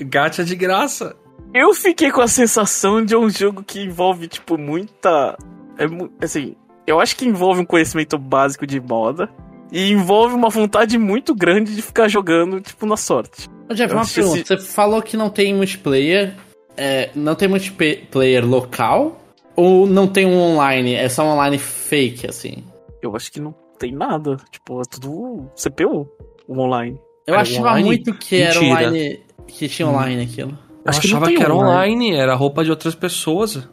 [0.01, 1.15] Gacha de graça.
[1.55, 5.37] Eu fiquei com a sensação de um jogo que envolve, tipo, muita.
[5.79, 5.85] É,
[6.25, 6.57] assim,
[6.87, 9.29] eu acho que envolve um conhecimento básico de moda.
[9.71, 13.49] E envolve uma vontade muito grande de ficar jogando, tipo, na sorte.
[13.71, 14.57] Ô, Jeff, uma que pergunta.
[14.59, 16.35] Você falou que não tem multiplayer.
[16.77, 19.21] é, não tem multiplayer local?
[19.57, 20.95] Ou não tem um online?
[20.95, 22.65] É só um online fake, assim?
[23.03, 24.37] Eu acho que não tem nada.
[24.51, 26.09] Tipo, é tudo CPU,
[26.47, 26.99] o online.
[27.27, 27.85] Eu É, achava online?
[27.87, 28.89] muito que era Mentira.
[28.89, 29.21] online.
[29.49, 30.51] Que tinha online aquilo.
[30.85, 31.95] Eu Acho que achava tem que era online.
[31.95, 33.69] online, era roupa de outras pessoas.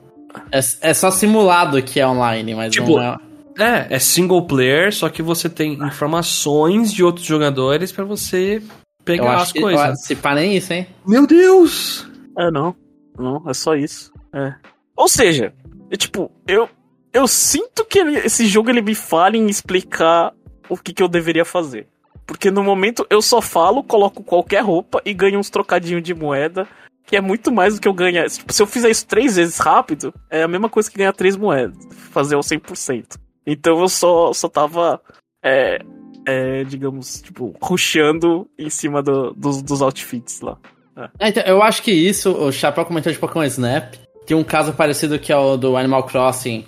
[0.51, 3.17] É, é só simulado que é online, mas Tipo, não é.
[3.57, 8.61] É, é single player, só que você tem informações de outros jogadores pra você Eu
[9.05, 9.57] pegar acho as que.
[9.59, 9.81] eu coisas.
[9.81, 10.87] acho- Se pá, nem isso, hein?
[11.07, 12.07] Meu Deus!
[12.37, 12.75] É, não.
[13.17, 14.11] Não, é só isso.
[14.33, 14.53] É.
[14.95, 15.53] Ou seja,
[15.89, 16.69] é tipo, eu.
[17.13, 20.33] Eu sinto que ele- esse jogo ele me falha em explicar
[20.67, 21.87] o que, que eu deveria fazer.
[22.27, 26.67] Porque no momento eu só falo, coloco qualquer roupa e ganho uns trocadinhos de moeda,
[27.05, 28.27] que é muito mais do que eu ganhar.
[28.29, 31.37] Tipo, se eu fizer isso três vezes rápido, é a mesma coisa que ganhar três
[31.37, 31.77] moedas.
[32.11, 33.17] Fazer o 100%.
[33.45, 34.99] Então eu só, só tava,
[35.43, 35.79] é,
[36.27, 40.57] é, digamos, tipo, rushando em cima do- dos, dos outfits lá.
[41.19, 43.95] É, então, eu acho que isso, o Chapéu comentou de Pokémon Snap.
[44.25, 46.65] Tem um caso parecido que é o do Animal Crossing,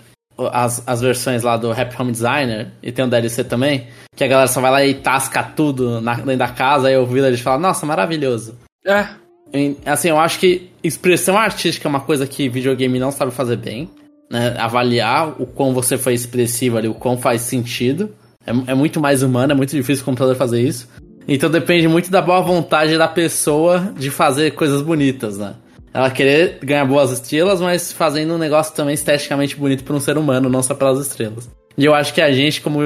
[0.51, 4.27] as, as versões lá do Happy Home Designer, e tem o DLC também, que a
[4.27, 7.57] galera só vai lá e tasca tudo na, dentro da casa, aí o village fala,
[7.57, 8.55] nossa, maravilhoso.
[8.85, 9.07] É,
[9.51, 13.55] E, Assim, eu acho que expressão artística é uma coisa que videogame não sabe fazer
[13.57, 13.89] bem.
[14.29, 14.55] Né?
[14.57, 18.09] Avaliar o quão você foi expressivo ali, o quão faz sentido.
[18.45, 20.87] É, é muito mais humano, é muito difícil o computador fazer isso.
[21.27, 25.55] Então depende muito da boa vontade da pessoa de fazer coisas bonitas, né?
[25.93, 30.17] Ela querer ganhar boas estrelas, mas fazendo um negócio também esteticamente bonito para um ser
[30.17, 31.49] humano, não só pelas estrelas.
[31.77, 32.79] E eu acho que a gente, como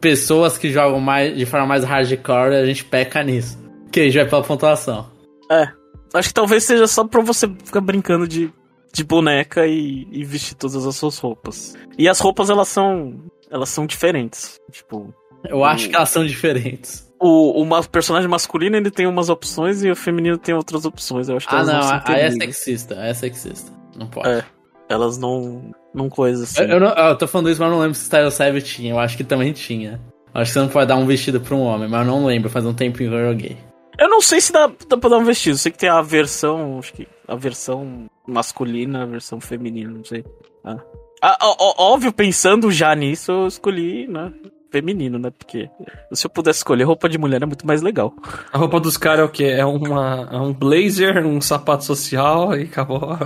[0.00, 3.58] pessoas que jogam mais de forma mais hardcore, a gente peca nisso.
[3.90, 5.06] Que a gente vai pela pontuação.
[5.50, 5.68] É.
[6.12, 8.52] Acho que talvez seja só pra você ficar brincando de,
[8.94, 11.74] de boneca e, e vestir todas as suas roupas.
[11.98, 13.14] E as roupas, elas são.
[13.50, 14.60] Elas são diferentes.
[14.70, 15.12] Tipo.
[15.46, 17.12] Eu acho que elas são diferentes.
[17.20, 21.28] O, o ma- personagem masculino ele tem umas opções e o feminino tem outras opções.
[21.28, 23.70] Eu acho que Ah, elas não, não, aí é sexista, aí é sexista.
[23.96, 24.28] Não pode.
[24.28, 24.44] É.
[24.88, 25.70] Elas não.
[25.94, 26.62] Não coisa assim.
[26.62, 28.92] Eu, eu não- eu tô falando isso, mas não lembro se Style Savage tinha.
[28.94, 30.00] Eu acho que também tinha.
[30.34, 32.24] Eu acho que você não pode dar um vestido pra um homem, mas eu não
[32.26, 33.56] lembro, faz um tempinho que eu joguei.
[33.98, 35.56] Eu não sei se dá, dá pra dar um vestido.
[35.56, 36.78] Sei que tem a versão.
[36.80, 40.24] Acho que a versão masculina, versão feminina, não sei.
[40.64, 40.78] Ah.
[41.22, 44.32] Ah, ó- ó- óbvio, pensando já nisso, eu escolhi, né?
[44.70, 45.30] Feminino, né?
[45.30, 45.70] Porque
[46.12, 48.12] se eu pudesse escolher roupa de mulher é muito mais legal.
[48.52, 49.44] a roupa dos caras é o quê?
[49.44, 53.16] É, uma, é um blazer, um sapato social e acabou.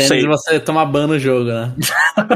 [0.00, 0.22] Sei.
[0.22, 1.74] e você tomar ban no jogo, né?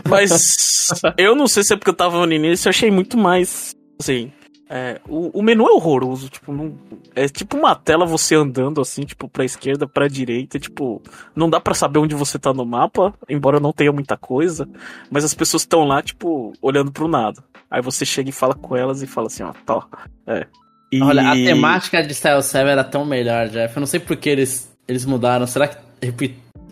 [0.09, 3.75] Mas eu não sei se é porque eu tava no início, eu achei muito mais.
[4.01, 4.33] Assim.
[4.69, 6.77] É, o, o menu é horroroso, tipo, não,
[7.15, 11.01] é tipo uma tela você andando assim, tipo, pra esquerda, pra direita, tipo,
[11.37, 14.69] não dá pra saber onde você tá no mapa, embora não tenha muita coisa,
[15.09, 17.43] mas as pessoas estão lá, tipo, olhando pro nada.
[17.71, 19.87] Aí você chega e fala com elas e fala assim, ó, tá.
[20.27, 20.47] É.
[20.91, 21.01] E...
[21.01, 23.77] Olha, a temática de Style 7 era tão melhor, Jeff.
[23.77, 25.47] Eu não sei por que eles, eles mudaram.
[25.47, 25.77] Será que.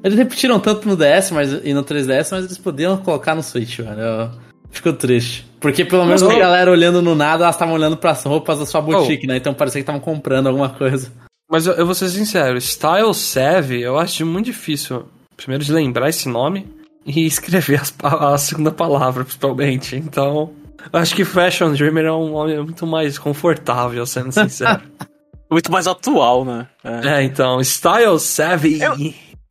[0.02, 3.78] Eles repetiram tanto no DS mas, e no 3DS, mas eles podiam colocar no Switch,
[3.78, 4.00] velho.
[4.00, 4.30] Eu
[4.74, 5.46] fico triste.
[5.60, 8.80] Porque pelo menos a galera olhando no nada, elas estavam olhando pras roupas da sua
[8.82, 9.36] boutique, né?
[9.38, 11.10] Então parecia que estavam comprando alguma coisa.
[11.50, 15.06] Mas eu, eu vou ser sincero, Style Savvy eu acho muito difícil,
[15.36, 16.66] primeiro, de lembrar esse nome
[17.06, 19.96] e escrever as a segunda palavra, principalmente.
[19.96, 20.50] Então,
[20.92, 24.80] eu acho que Fashion Dreamer é um nome muito mais confortável, sendo sincero.
[25.50, 26.66] Muito mais atual, né?
[26.82, 27.06] É.
[27.20, 28.80] é, então, Style Savvy.
[28.82, 28.96] Eu-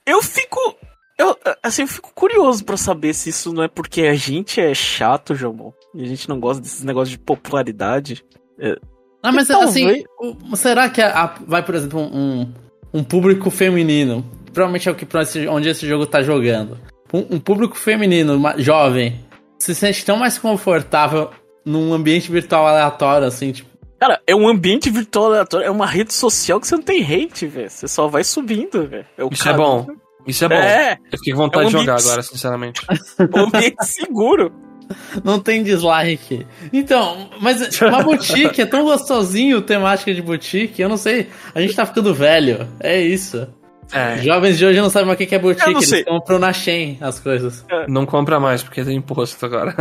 [0.05, 0.59] Eu fico.
[1.17, 4.73] Eu, assim, eu fico curioso pra saber se isso não é porque a gente é
[4.73, 5.73] chato, João.
[5.93, 8.23] E a gente não gosta desses negócios de popularidade.
[9.21, 12.51] Ah, mas Talvez- assim, o- será que a- a- vai, por exemplo, um,
[12.93, 14.25] um público feminino?
[14.51, 15.07] Provavelmente é o que
[15.49, 16.77] onde esse jogo tá jogando.
[17.13, 19.19] Um, um público feminino, uma- jovem,
[19.59, 21.29] se sente tão mais confortável
[21.63, 23.69] num ambiente virtual aleatório, assim, tipo.
[23.99, 27.47] Cara, é um ambiente virtual aleatório, é uma rede social que você não tem hate,
[27.47, 27.69] velho.
[27.69, 29.05] Você só vai subindo, velho.
[29.17, 29.87] É o Isso é bom.
[30.27, 30.55] Isso é bom.
[30.55, 32.05] É, Eu fiquei com vontade É um de jogar mix.
[32.05, 32.81] agora, sinceramente.
[33.35, 34.51] um ambiente seguro.
[35.23, 36.45] Não tem dislike.
[36.71, 40.81] Então, mas uma boutique é tão gostosinho temática de boutique.
[40.81, 41.29] Eu não sei.
[41.55, 42.67] A gente tá ficando velho.
[42.79, 43.47] É isso.
[43.91, 45.69] É, Jovens de hoje não sabem mais o que é boutique.
[45.69, 47.65] Eles compram na Shein as coisas.
[47.87, 49.75] não compra mais, porque tem imposto agora.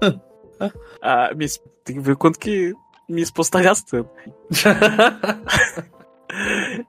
[1.02, 1.30] Ah,
[1.84, 2.72] tem que ver quanto que
[3.08, 4.08] minha esposa tá gastando.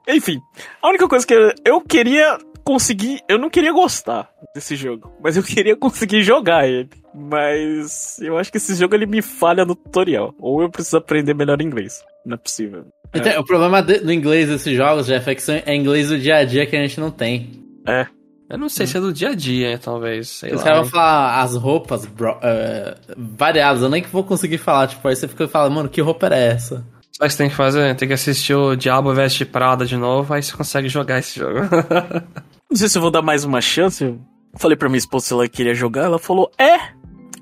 [0.07, 0.39] Enfim,
[0.81, 3.21] a única coisa que eu, eu queria conseguir.
[3.29, 6.89] Eu não queria gostar desse jogo, mas eu queria conseguir jogar ele.
[7.13, 10.33] Mas eu acho que esse jogo ele me falha no tutorial.
[10.39, 12.03] Ou eu preciso aprender melhor inglês.
[12.25, 12.85] Não é possível.
[13.13, 16.19] Então, O problema de- do inglês desses jogos, Jeff, é que são- é inglês do
[16.19, 17.63] dia a dia que a gente não tem.
[17.87, 18.07] É.
[18.49, 20.27] Eu não sei se é do dia a dia, talvez.
[20.27, 20.63] Sei Os lá.
[20.63, 24.87] caras vão falar as roupas bro- eh, variadas, eu nem que vou conseguir falar.
[24.87, 26.85] Tipo, aí você fica falando, mano, que roupa era essa?
[27.17, 27.95] O que você tem que fazer?
[27.95, 31.59] Tem que assistir o Diabo Veste Prada de novo, aí você consegue jogar esse jogo.
[32.69, 34.17] Não sei se eu vou dar mais uma chance.
[34.57, 36.05] Falei pra minha esposa se ela queria jogar.
[36.05, 36.75] Ela falou: É.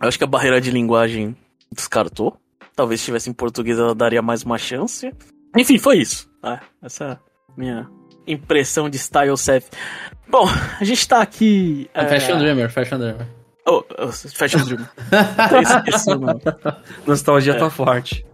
[0.02, 1.36] Eu acho que a barreira de linguagem
[1.72, 2.38] descartou.
[2.76, 5.12] Talvez se tivesse em português ela daria mais uma chance.
[5.56, 6.30] Enfim, foi isso.
[6.42, 7.20] Ah, essa é a
[7.56, 7.90] minha
[8.28, 9.70] impressão de Style Self.
[10.28, 10.46] Bom,
[10.80, 11.90] a gente tá aqui.
[11.94, 12.08] é...
[12.08, 13.28] Fashion Dreamer, Fashion Dreamer.
[13.66, 14.86] Oh, oh, Fashion Dream.
[15.38, 16.42] Até esqueci o nome.
[17.08, 17.58] Nostalgia É.
[17.60, 18.26] tá forte.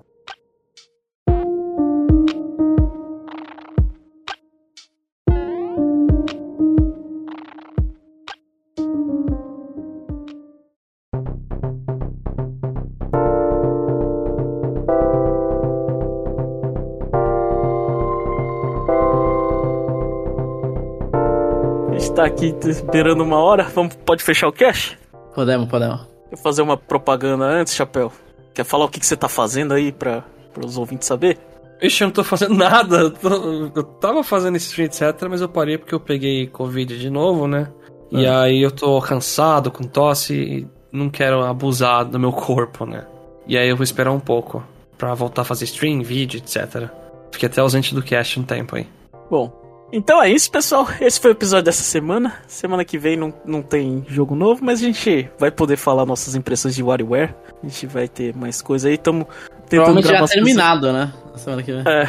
[22.30, 23.64] Aqui esperando uma hora.
[23.64, 24.98] Vamos, pode fechar o cache?
[25.36, 26.02] Podemos, podemos.
[26.32, 28.12] Vou fazer uma propaganda antes, Chapéu.
[28.54, 30.24] Quer falar o que, que você tá fazendo aí pra,
[30.54, 31.38] para os ouvintes saber?
[31.82, 32.98] Ixi, eu não tô fazendo nada.
[32.98, 37.10] Eu, tô- eu tava fazendo stream, etc, mas eu parei porque eu peguei Covid de
[37.10, 37.70] novo, né?
[38.12, 43.06] E aí eu tô cansado, com tosse, e não quero abusar do meu corpo, né?
[43.48, 44.64] E aí eu vou esperar um pouco
[44.98, 46.90] pra voltar a fazer stream, vídeo, etc.
[47.32, 48.88] Fiquei até ausente do cast um tempo aí.
[49.30, 49.59] Bom,
[49.92, 50.88] então é isso, pessoal.
[51.02, 52.34] Esse foi o episódio dessa semana.
[52.48, 56.36] Semana que vem não, não tem jogo novo, mas a gente vai poder falar nossas
[56.36, 57.34] impressões de WarioWare.
[57.64, 58.98] A gente vai ter mais coisa aí.
[58.98, 59.26] Tamo
[59.68, 61.14] tentando Provavelmente já as terminado, né?
[61.32, 61.84] Na semana que vem.
[61.84, 62.04] coisas-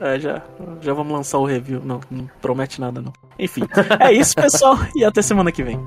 [0.00, 0.42] É, é, já,
[0.80, 1.80] já vamos lançar o review.
[1.84, 3.12] Não, não promete nada, não.
[3.38, 3.62] Enfim,
[4.00, 4.78] é isso, pessoal.
[4.94, 5.78] E até semana que vem.